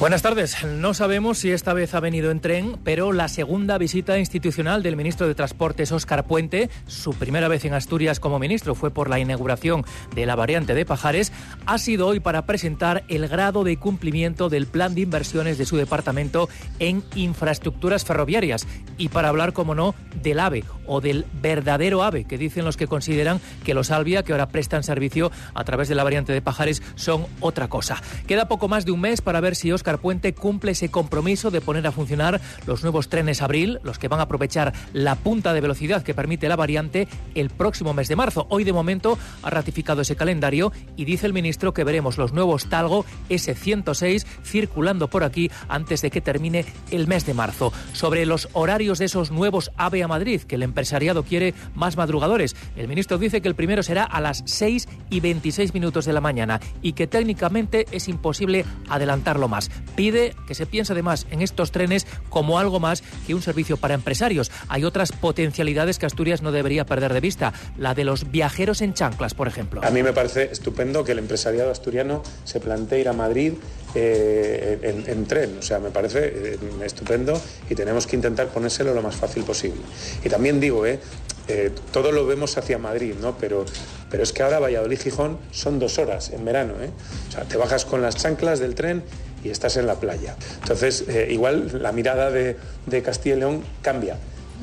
Buenas 0.00 0.22
tardes. 0.22 0.64
No 0.64 0.94
sabemos 0.94 1.38
si 1.38 1.50
esta 1.50 1.72
vez 1.72 1.92
ha 1.92 1.98
venido 1.98 2.30
en 2.30 2.38
tren, 2.38 2.76
pero 2.84 3.10
la 3.10 3.26
segunda 3.26 3.78
visita 3.78 4.16
institucional 4.16 4.80
del 4.84 4.94
ministro 4.94 5.26
de 5.26 5.34
Transportes, 5.34 5.90
Óscar 5.90 6.24
Puente, 6.24 6.70
su 6.86 7.14
primera 7.14 7.48
vez 7.48 7.64
en 7.64 7.74
Asturias 7.74 8.20
como 8.20 8.38
ministro 8.38 8.76
fue 8.76 8.92
por 8.92 9.10
la 9.10 9.18
inauguración 9.18 9.84
de 10.14 10.24
la 10.24 10.36
variante 10.36 10.76
de 10.76 10.86
Pajares, 10.86 11.32
ha 11.66 11.78
sido 11.78 12.06
hoy 12.06 12.20
para 12.20 12.46
presentar 12.46 13.02
el 13.08 13.26
grado 13.26 13.64
de 13.64 13.76
cumplimiento 13.76 14.48
del 14.48 14.68
plan 14.68 14.94
de 14.94 15.00
inversiones 15.00 15.58
de 15.58 15.66
su 15.66 15.76
departamento 15.76 16.48
en 16.78 17.02
infraestructuras 17.16 18.04
ferroviarias 18.04 18.68
y 18.98 19.08
para 19.08 19.30
hablar, 19.30 19.52
como 19.52 19.74
no, 19.74 19.96
del 20.22 20.38
AVE 20.38 20.62
o 20.86 21.00
del 21.00 21.26
verdadero 21.42 22.04
AVE, 22.04 22.24
que 22.24 22.38
dicen 22.38 22.64
los 22.64 22.76
que 22.76 22.86
consideran 22.86 23.40
que 23.64 23.74
los 23.74 23.90
Albia, 23.90 24.22
que 24.22 24.30
ahora 24.30 24.48
prestan 24.48 24.84
servicio 24.84 25.32
a 25.54 25.64
través 25.64 25.88
de 25.88 25.96
la 25.96 26.04
variante 26.04 26.32
de 26.32 26.40
Pajares, 26.40 26.84
son 26.94 27.26
otra 27.40 27.66
cosa. 27.66 28.00
Queda 28.28 28.46
poco 28.46 28.68
más 28.68 28.84
de 28.84 28.92
un 28.92 29.00
mes 29.00 29.22
para 29.22 29.40
ver 29.40 29.56
si 29.56 29.72
Óscar 29.72 29.87
Puente 29.96 30.34
cumple 30.34 30.72
ese 30.72 30.90
compromiso 30.90 31.50
de 31.50 31.62
poner 31.62 31.86
a 31.86 31.92
funcionar 31.92 32.42
los 32.66 32.82
nuevos 32.82 33.08
trenes 33.08 33.40
Abril, 33.40 33.80
los 33.82 33.98
que 33.98 34.08
van 34.08 34.20
a 34.20 34.24
aprovechar 34.24 34.74
la 34.92 35.14
punta 35.14 35.54
de 35.54 35.62
velocidad 35.62 36.02
que 36.02 36.12
permite 36.12 36.48
la 36.50 36.56
variante 36.56 37.08
el 37.34 37.48
próximo 37.48 37.94
mes 37.94 38.08
de 38.08 38.16
marzo. 38.16 38.46
Hoy 38.50 38.64
de 38.64 38.74
momento 38.74 39.18
ha 39.42 39.48
ratificado 39.48 40.02
ese 40.02 40.16
calendario 40.16 40.72
y 40.96 41.06
dice 41.06 41.26
el 41.26 41.32
ministro 41.32 41.72
que 41.72 41.84
veremos 41.84 42.18
los 42.18 42.32
nuevos 42.32 42.68
Talgo 42.68 43.06
S106 43.30 44.26
circulando 44.44 45.08
por 45.08 45.24
aquí 45.24 45.50
antes 45.68 46.02
de 46.02 46.10
que 46.10 46.20
termine 46.20 46.66
el 46.90 47.06
mes 47.06 47.24
de 47.24 47.32
marzo. 47.32 47.72
Sobre 47.92 48.26
los 48.26 48.48
horarios 48.52 48.98
de 48.98 49.06
esos 49.06 49.30
nuevos 49.30 49.70
AVE 49.76 50.02
a 50.02 50.08
Madrid, 50.08 50.42
que 50.42 50.56
el 50.56 50.62
empresariado 50.62 51.22
quiere 51.22 51.54
más 51.74 51.96
madrugadores, 51.96 52.56
el 52.76 52.88
ministro 52.88 53.16
dice 53.16 53.40
que 53.40 53.48
el 53.48 53.54
primero 53.54 53.82
será 53.82 54.04
a 54.04 54.20
las 54.20 54.42
6 54.44 54.88
y 55.10 55.20
26 55.20 55.72
minutos 55.74 56.04
de 56.04 56.12
la 56.12 56.20
mañana 56.20 56.60
y 56.82 56.92
que 56.92 57.06
técnicamente 57.06 57.86
es 57.92 58.08
imposible 58.08 58.64
adelantarlo 58.88 59.48
más 59.48 59.70
pide 59.96 60.34
que 60.46 60.54
se 60.54 60.66
piense 60.66 60.92
además 60.92 61.26
en 61.30 61.42
estos 61.42 61.72
trenes 61.72 62.06
como 62.28 62.58
algo 62.58 62.80
más 62.80 63.02
que 63.26 63.34
un 63.34 63.42
servicio 63.42 63.76
para 63.76 63.94
empresarios. 63.94 64.50
Hay 64.68 64.84
otras 64.84 65.12
potencialidades 65.12 65.98
que 65.98 66.06
Asturias 66.06 66.42
no 66.42 66.52
debería 66.52 66.86
perder 66.86 67.12
de 67.12 67.20
vista, 67.20 67.52
la 67.76 67.94
de 67.94 68.04
los 68.04 68.30
viajeros 68.30 68.80
en 68.82 68.94
chanclas, 68.94 69.34
por 69.34 69.48
ejemplo. 69.48 69.80
A 69.84 69.90
mí 69.90 70.02
me 70.02 70.12
parece 70.12 70.50
estupendo 70.52 71.04
que 71.04 71.12
el 71.12 71.18
empresariado 71.18 71.70
asturiano 71.70 72.22
se 72.44 72.60
plantee 72.60 73.00
ir 73.00 73.08
a 73.08 73.12
Madrid 73.12 73.54
eh, 73.94 75.04
en, 75.06 75.26
tren. 75.26 75.58
O 75.58 75.62
sea, 75.62 75.78
me 75.78 75.90
parece 75.90 76.32
eh, 76.32 76.58
estupendo 76.84 77.40
y 77.68 77.74
tenemos 77.74 78.06
que 78.06 78.16
intentar 78.16 78.48
ponérselo 78.48 78.94
lo 78.94 79.02
más 79.02 79.16
fácil 79.16 79.44
posible. 79.44 79.80
Y 80.24 80.28
también 80.28 80.60
digo, 80.60 80.86
eh, 80.86 81.00
eh, 81.48 81.72
todo 81.92 82.12
lo 82.12 82.26
vemos 82.26 82.58
hacia 82.58 82.76
Madrid, 82.76 83.14
¿no? 83.20 83.38
Pero, 83.38 83.64
pero 84.10 84.22
es 84.22 84.32
que 84.32 84.42
ahora 84.42 84.58
Valladolid-Gijón 84.58 85.38
son 85.50 85.78
dos 85.78 85.98
horas 85.98 86.30
en 86.30 86.44
verano, 86.44 86.74
¿eh? 86.82 86.90
O 87.28 87.32
sea, 87.32 87.44
te 87.44 87.56
bajas 87.56 87.86
con 87.86 88.02
las 88.02 88.16
chanclas 88.16 88.58
del 88.58 88.74
tren 88.74 89.02
y 89.44 89.50
estás 89.50 89.76
en 89.76 89.86
la 89.86 89.96
playa. 89.96 90.36
Entonces, 90.62 91.04
eh, 91.08 91.28
igual 91.30 91.82
la 91.82 91.92
mirada 91.92 92.30
de, 92.30 92.56
Castilla 93.04 93.36
y 93.36 93.38
León 93.40 93.62
cambia. 93.82 94.16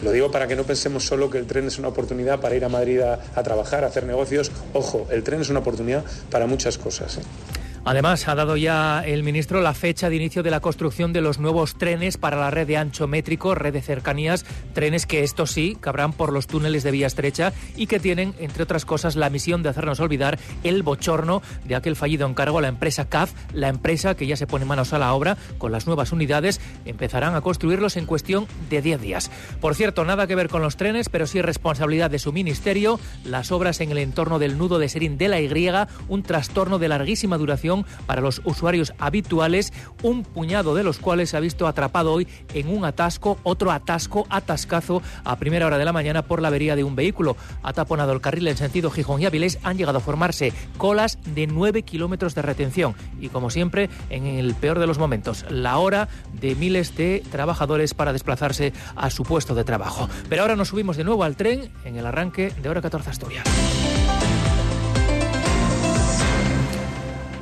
Lo 0.04 0.12
digo 0.12 0.30
para 0.30 0.48
que 0.48 0.56
no 0.56 0.64
pensemos 0.64 1.06
solo 1.06 1.30
que 1.30 1.38
el 1.38 1.46
tren 1.46 1.68
es 1.68 1.80
una 1.80 1.88
oportunidad 1.88 2.42
para 2.42 2.56
ir 2.56 2.66
a 2.66 2.70
Madrid 2.70 3.00
a, 3.00 3.20
a 3.34 3.44
trabajar, 3.44 3.84
a 3.86 3.88
hacer 3.88 4.04
negocios. 4.04 4.52
Ojo, 4.74 5.08
el 5.10 5.24
tren 5.24 5.42
es 5.42 5.50
una 5.50 5.60
oportunidad 5.60 6.04
para 6.30 6.48
muchas 6.48 6.78
cosas. 6.78 7.18
¿eh? 7.18 7.22
Además, 7.88 8.28
ha 8.28 8.34
dado 8.34 8.58
ya 8.58 9.04
el 9.06 9.22
ministro 9.22 9.62
la 9.62 9.76
fecha 9.76 10.10
de 10.10 10.16
inicio 10.16 10.42
de 10.42 10.50
la 10.50 10.60
construcción 10.60 11.14
de 11.14 11.22
los 11.22 11.38
nuevos 11.38 11.76
trenes 11.76 12.18
para 12.18 12.36
la 12.36 12.50
red 12.50 12.66
de 12.66 12.78
ancho 12.78 13.08
métrico, 13.08 13.54
red 13.54 13.74
de 13.74 13.84
cercanías, 13.84 14.44
trenes 14.74 15.06
que 15.06 15.24
estos 15.24 15.52
sí 15.52 15.78
cabrán 15.80 16.12
por 16.12 16.34
los 16.34 16.48
túneles 16.48 16.82
de 16.82 16.90
vía 16.90 17.06
estrecha 17.06 17.54
y 17.76 17.86
que 17.86 18.00
tienen, 18.00 18.34
entre 18.40 18.64
otras 18.64 18.86
cosas, 18.86 19.16
la 19.16 19.30
misión 19.30 19.62
de 19.62 19.70
hacernos 19.70 20.00
olvidar 20.00 20.40
el 20.64 20.82
bochorno 20.82 21.44
de 21.64 21.76
aquel 21.76 21.96
fallido 21.96 22.28
encargo 22.28 22.58
a 22.58 22.64
la 22.64 22.70
empresa 22.70 23.08
CAF, 23.08 23.34
la 23.54 23.68
empresa 23.68 24.16
que 24.16 24.26
ya 24.26 24.36
se 24.36 24.48
pone 24.48 24.66
manos 24.66 24.92
a 24.94 24.98
la 24.98 25.14
obra 25.14 25.38
con 25.60 25.72
las 25.72 25.86
nuevas 25.86 26.12
unidades, 26.12 26.60
empezarán 26.86 27.36
a 27.36 27.42
construirlos 27.42 27.98
en 27.98 28.08
cuestión 28.08 28.48
de 28.68 28.82
10 28.82 29.00
días. 29.00 29.32
Por 29.62 29.76
cierto, 29.76 30.06
nada 30.06 30.26
que 30.26 30.34
ver 30.34 30.50
con 30.50 30.64
los 30.64 30.76
trenes, 30.76 31.10
pero 31.10 31.28
sí 31.28 31.40
responsabilidad 31.40 32.10
de 32.10 32.18
su 32.18 32.34
ministerio, 32.34 33.00
las 33.24 33.52
obras 33.52 33.80
en 33.80 33.92
el 33.92 34.00
entorno 34.00 34.40
del 34.40 34.58
nudo 34.58 34.80
de 34.80 34.90
Serín 34.90 35.20
de 35.20 35.28
la 35.28 35.40
Y, 35.40 35.46
un 36.08 36.24
trastorno 36.24 36.80
de 36.80 36.88
larguísima 36.88 37.38
duración 37.38 37.75
para 38.06 38.22
los 38.22 38.42
usuarios 38.46 38.94
habituales, 39.00 39.74
un 40.04 40.24
puñado 40.24 40.76
de 40.76 40.84
los 40.84 41.00
cuales 41.00 41.32
se 41.32 41.38
ha 41.38 41.42
visto 41.42 41.68
atrapado 41.68 42.14
hoy 42.14 42.28
en 42.54 42.70
un 42.70 42.86
atasco, 42.86 43.40
otro 43.44 43.72
atasco, 43.72 44.26
atascazo 44.30 45.02
a 45.24 45.36
primera 45.38 45.66
hora 45.66 45.78
de 45.78 45.86
la 45.86 45.92
mañana 45.92 46.22
por 46.22 46.42
la 46.42 46.50
avería 46.50 46.76
de 46.76 46.84
un 46.84 46.96
vehículo. 46.96 47.36
Ha 47.64 47.74
taponado 47.74 48.14
el 48.14 48.22
carril 48.22 48.48
en 48.48 48.58
sentido 48.58 48.92
Gijón 48.92 49.22
y 49.22 49.26
Avilés, 49.26 49.60
han 49.64 49.78
llegado 49.78 49.98
a 49.98 50.02
formarse 50.02 50.54
colas 50.78 51.18
de 51.34 51.48
9 51.48 51.84
kilómetros 51.84 52.36
de 52.36 52.42
retención 52.42 52.96
y 53.20 53.30
como 53.30 53.50
siempre, 53.50 53.90
en 54.10 54.26
el 54.26 54.54
peor 54.56 54.80
de 54.80 54.88
los 54.88 55.00
momentos, 55.00 55.46
la 55.50 55.78
hora 55.78 56.08
de 56.34 56.56
miles 56.56 56.96
de 56.96 57.24
trabajadores 57.32 57.94
para 57.94 58.14
desplazarse 58.14 58.74
a 58.96 59.10
su 59.10 59.24
puesto 59.24 59.56
de 59.56 59.64
trabajo. 59.64 60.10
Pero 60.30 60.44
ahora 60.44 60.56
nos 60.56 60.70
subimos 60.70 60.98
de 60.98 61.04
nuevo 61.04 61.24
al 61.24 61.36
tren 61.36 61.72
en 61.84 61.98
el 61.98 62.06
arranque 62.06 62.52
de 62.62 62.70
hora 62.70 62.82
14 62.82 63.10
Asturias. 63.10 63.46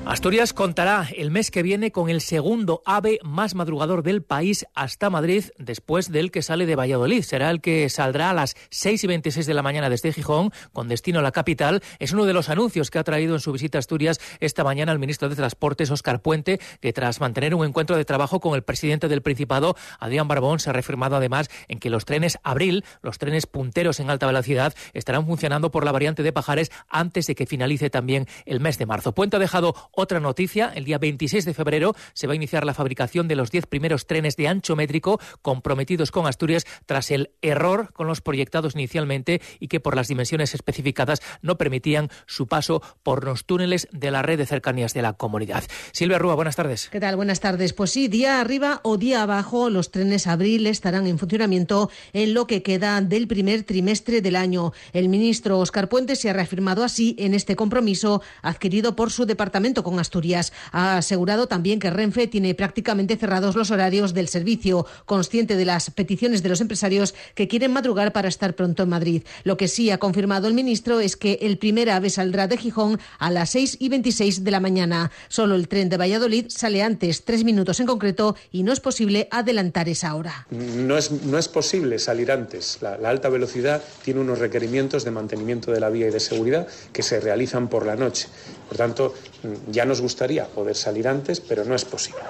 Asturias 0.06 0.52
contará 0.52 1.08
el 1.16 1.32
mes 1.32 1.50
que 1.50 1.64
viene 1.64 1.94
con 1.94 2.10
el 2.10 2.20
segundo 2.20 2.82
ave 2.86 3.20
más 3.24 3.56
madrugador 3.56 4.04
del 4.04 4.22
país 4.22 4.66
hasta 4.76 5.10
Madrid, 5.10 5.46
después 5.58 6.12
del 6.12 6.30
que 6.30 6.42
sale 6.42 6.66
de 6.66 6.76
Valladolid. 6.76 7.24
Será 7.24 7.50
el 7.50 7.62
que 7.62 7.88
saldrá 7.88 8.30
a 8.30 8.34
las 8.34 8.56
6 8.70 9.06
y 9.06 9.08
26 9.08 9.46
de 9.46 9.54
la 9.54 9.62
mañana 9.62 9.90
desde 9.90 10.12
Gijón, 10.12 10.52
con 10.74 10.90
destino 10.90 11.20
a 11.20 11.22
la 11.22 11.32
capital. 11.32 11.82
Es 12.00 12.12
uno 12.12 12.26
de 12.26 12.34
los 12.34 12.50
anuncios 12.50 12.92
que 12.92 13.00
ha 13.00 13.06
traído 13.06 13.34
en 13.34 13.40
su 13.40 13.54
visita 13.54 13.78
a 13.78 13.80
Asturias 13.80 14.20
esta 14.42 14.66
mañana 14.66 14.92
el 14.92 15.00
ministro 15.00 15.30
de 15.30 15.38
Transportes, 15.38 15.90
Óscar 15.90 16.22
Puente, 16.22 16.60
que 16.82 16.92
tras 16.92 17.22
mantener 17.22 17.56
un 17.56 17.66
encuentro 17.66 17.96
de 17.96 18.04
trabajo 18.04 18.42
con 18.42 18.56
el 18.56 18.64
presidente 18.64 19.08
del 19.08 19.22
Principado, 19.22 19.78
Adrián 20.00 20.28
Barbón, 20.28 20.60
se 20.60 20.70
ha 20.70 20.74
reafirmado 20.74 21.16
además 21.16 21.50
en 21.70 21.80
que 21.80 21.90
los 21.90 22.04
trenes 22.04 22.40
Abril, 22.44 22.84
los 23.02 23.20
trenes 23.20 23.48
punteros 23.48 24.02
en 24.02 24.10
alta 24.10 24.28
velocidad, 24.28 24.76
estarán 24.94 25.26
funcionando 25.26 25.72
por 25.72 25.86
la 25.86 25.94
variante 25.94 26.24
de 26.24 26.34
Pajares 26.34 26.72
antes 26.90 27.26
de 27.26 27.36
que 27.36 27.46
finalice 27.46 27.90
también 27.90 28.28
el 28.46 28.60
mes 28.60 28.78
de 28.78 28.86
marzo. 28.86 29.14
Puente 29.14 29.38
ha 29.38 29.40
dejado 29.40 29.74
otra 29.96 30.20
noticia, 30.20 30.72
el 30.76 30.86
día 30.86 30.98
26 30.98 31.46
de 31.46 31.54
febrero 31.54 31.96
se 32.14 32.26
va 32.26 32.34
a 32.34 32.36
iniciar 32.36 32.66
la 32.66 32.74
fabricación 32.74 33.28
de 33.28 33.36
los 33.36 33.52
10 33.52 33.68
primeros 33.68 34.08
trenes 34.08 34.36
de 34.36 34.48
ancho 34.48 34.76
métrico 34.76 35.20
comprometidos 35.44 36.10
con 36.10 36.26
Asturias 36.26 36.66
tras 36.88 37.12
el 37.12 37.32
error 37.44 37.94
con 37.94 38.08
los 38.08 38.22
proyectados 38.22 38.74
inicialmente 38.74 39.40
y 39.60 39.68
que 39.68 39.80
por 39.80 39.96
las 39.96 40.08
dimensiones 40.08 40.56
especificadas 40.56 41.22
no 41.42 41.58
permitían 41.58 42.10
su 42.26 42.48
paso 42.48 42.82
por 43.04 43.24
los 43.24 43.46
túneles 43.46 43.88
de 43.92 44.10
la 44.10 44.24
red 44.24 44.40
de 44.40 44.48
cercanías 44.48 44.96
de 44.96 45.04
la 45.04 45.14
comunidad. 45.14 45.64
Silvia 45.92 46.18
Rúa, 46.18 46.34
buenas 46.34 46.56
tardes. 46.56 46.90
¿Qué 46.90 47.00
tal? 47.00 47.16
Buenas 47.16 47.40
tardes. 47.40 47.74
Pues 47.74 47.92
sí, 47.92 48.08
día 48.08 48.42
arriba 48.42 48.82
o 48.84 48.98
día 48.98 49.22
abajo, 49.22 49.70
los 49.70 49.92
trenes 49.92 50.26
abril 50.26 50.66
estarán 50.66 51.06
en 51.06 51.20
funcionamiento 51.20 51.92
en 52.14 52.34
lo 52.34 52.48
que 52.48 52.64
queda 52.64 53.00
del 53.02 53.28
primer 53.28 53.64
trimestre 53.64 54.22
del 54.22 54.38
año. 54.38 54.74
El 54.92 55.08
ministro 55.10 55.60
Oscar 55.60 55.88
Puente 55.88 56.16
se 56.16 56.32
ha 56.32 56.34
reafirmado 56.34 56.84
así 56.84 57.16
en 57.20 57.36
este 57.36 57.56
compromiso 57.56 58.24
adquirido 58.42 58.96
por 58.96 59.12
su 59.12 59.26
departamento 59.26 59.83
con 59.84 60.00
Asturias. 60.00 60.54
Ha 60.72 60.98
asegurado 60.98 61.48
también 61.48 61.80
que 61.80 61.90
Renfe 61.90 62.28
tiene 62.28 62.56
prácticamente 62.56 63.18
cerrados 63.18 63.56
los 63.56 63.72
horarios 63.72 64.14
del 64.14 64.28
servicio, 64.28 64.86
consciente 65.06 65.56
de 65.56 65.66
las 65.66 65.90
peticiones 65.92 66.44
de 66.44 66.50
los 66.50 66.62
empresarios 66.62 67.14
que 67.36 67.48
quieren 67.48 67.74
madrugar 67.74 68.14
para 68.14 68.28
estar 68.28 68.56
pronto 68.56 68.84
en 68.84 68.90
Madrid. 68.90 69.24
Lo 69.44 69.58
que 69.58 69.68
sí 69.68 69.92
ha 69.92 69.98
confirmado 69.98 70.48
el 70.48 70.54
ministro 70.54 71.00
es 71.00 71.16
que 71.16 71.40
el 71.42 71.58
primer 71.58 71.90
ave 71.90 72.10
saldrá 72.10 72.48
de 72.48 72.58
Gijón 72.58 73.00
a 73.20 73.30
las 73.30 73.52
6 73.52 73.78
y 73.80 73.90
26 73.90 74.44
de 74.44 74.52
la 74.52 74.60
mañana. 74.60 75.12
Solo 75.28 75.56
el 75.56 75.68
tren 75.68 75.90
de 75.90 75.98
Valladolid 75.98 76.46
sale 76.50 76.82
antes, 76.82 77.26
tres 77.26 77.44
minutos 77.44 77.80
en 77.80 77.88
concreto, 77.88 78.36
y 78.52 78.64
no 78.64 78.72
es 78.72 78.80
posible 78.80 79.28
adelantar 79.32 79.90
esa 79.90 80.16
hora. 80.16 80.48
No 80.50 80.98
es, 80.98 81.12
no 81.12 81.38
es 81.38 81.48
posible 81.48 82.00
salir 82.00 82.32
antes. 82.32 82.80
La, 82.82 82.98
la 82.98 83.10
alta 83.10 83.30
velocidad 83.30 83.84
tiene 84.04 84.22
unos 84.22 84.40
requerimientos 84.40 85.04
de 85.04 85.12
mantenimiento 85.12 85.72
de 85.72 85.80
la 85.80 85.90
vía 85.90 86.08
y 86.08 86.12
de 86.12 86.20
seguridad 86.20 86.68
que 86.92 87.04
se 87.04 87.20
realizan 87.20 87.68
por 87.68 87.86
la 87.86 87.96
noche. 87.96 88.28
Por 88.74 88.78
tanto, 88.80 89.14
ya 89.70 89.86
nos 89.86 90.02
gustaría 90.02 90.48
poder 90.48 90.76
salir 90.76 91.08
antes, 91.08 91.40
pero 91.40 91.64
no 91.64 91.76
es 91.76 91.86
posible. 91.86 92.22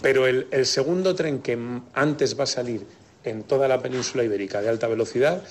Pero 0.00 0.28
el, 0.28 0.46
segundo 0.64 1.16
tren 1.16 1.40
que 1.40 1.58
antes 1.92 2.38
va 2.38 2.44
a 2.44 2.46
salir 2.46 2.86
en 3.24 3.42
toda 3.42 3.68
la 3.68 3.80
península 3.82 4.24
ibérica 4.24 4.60
de 4.60 4.68
alta 4.68 4.86
velocidad 4.86 5.42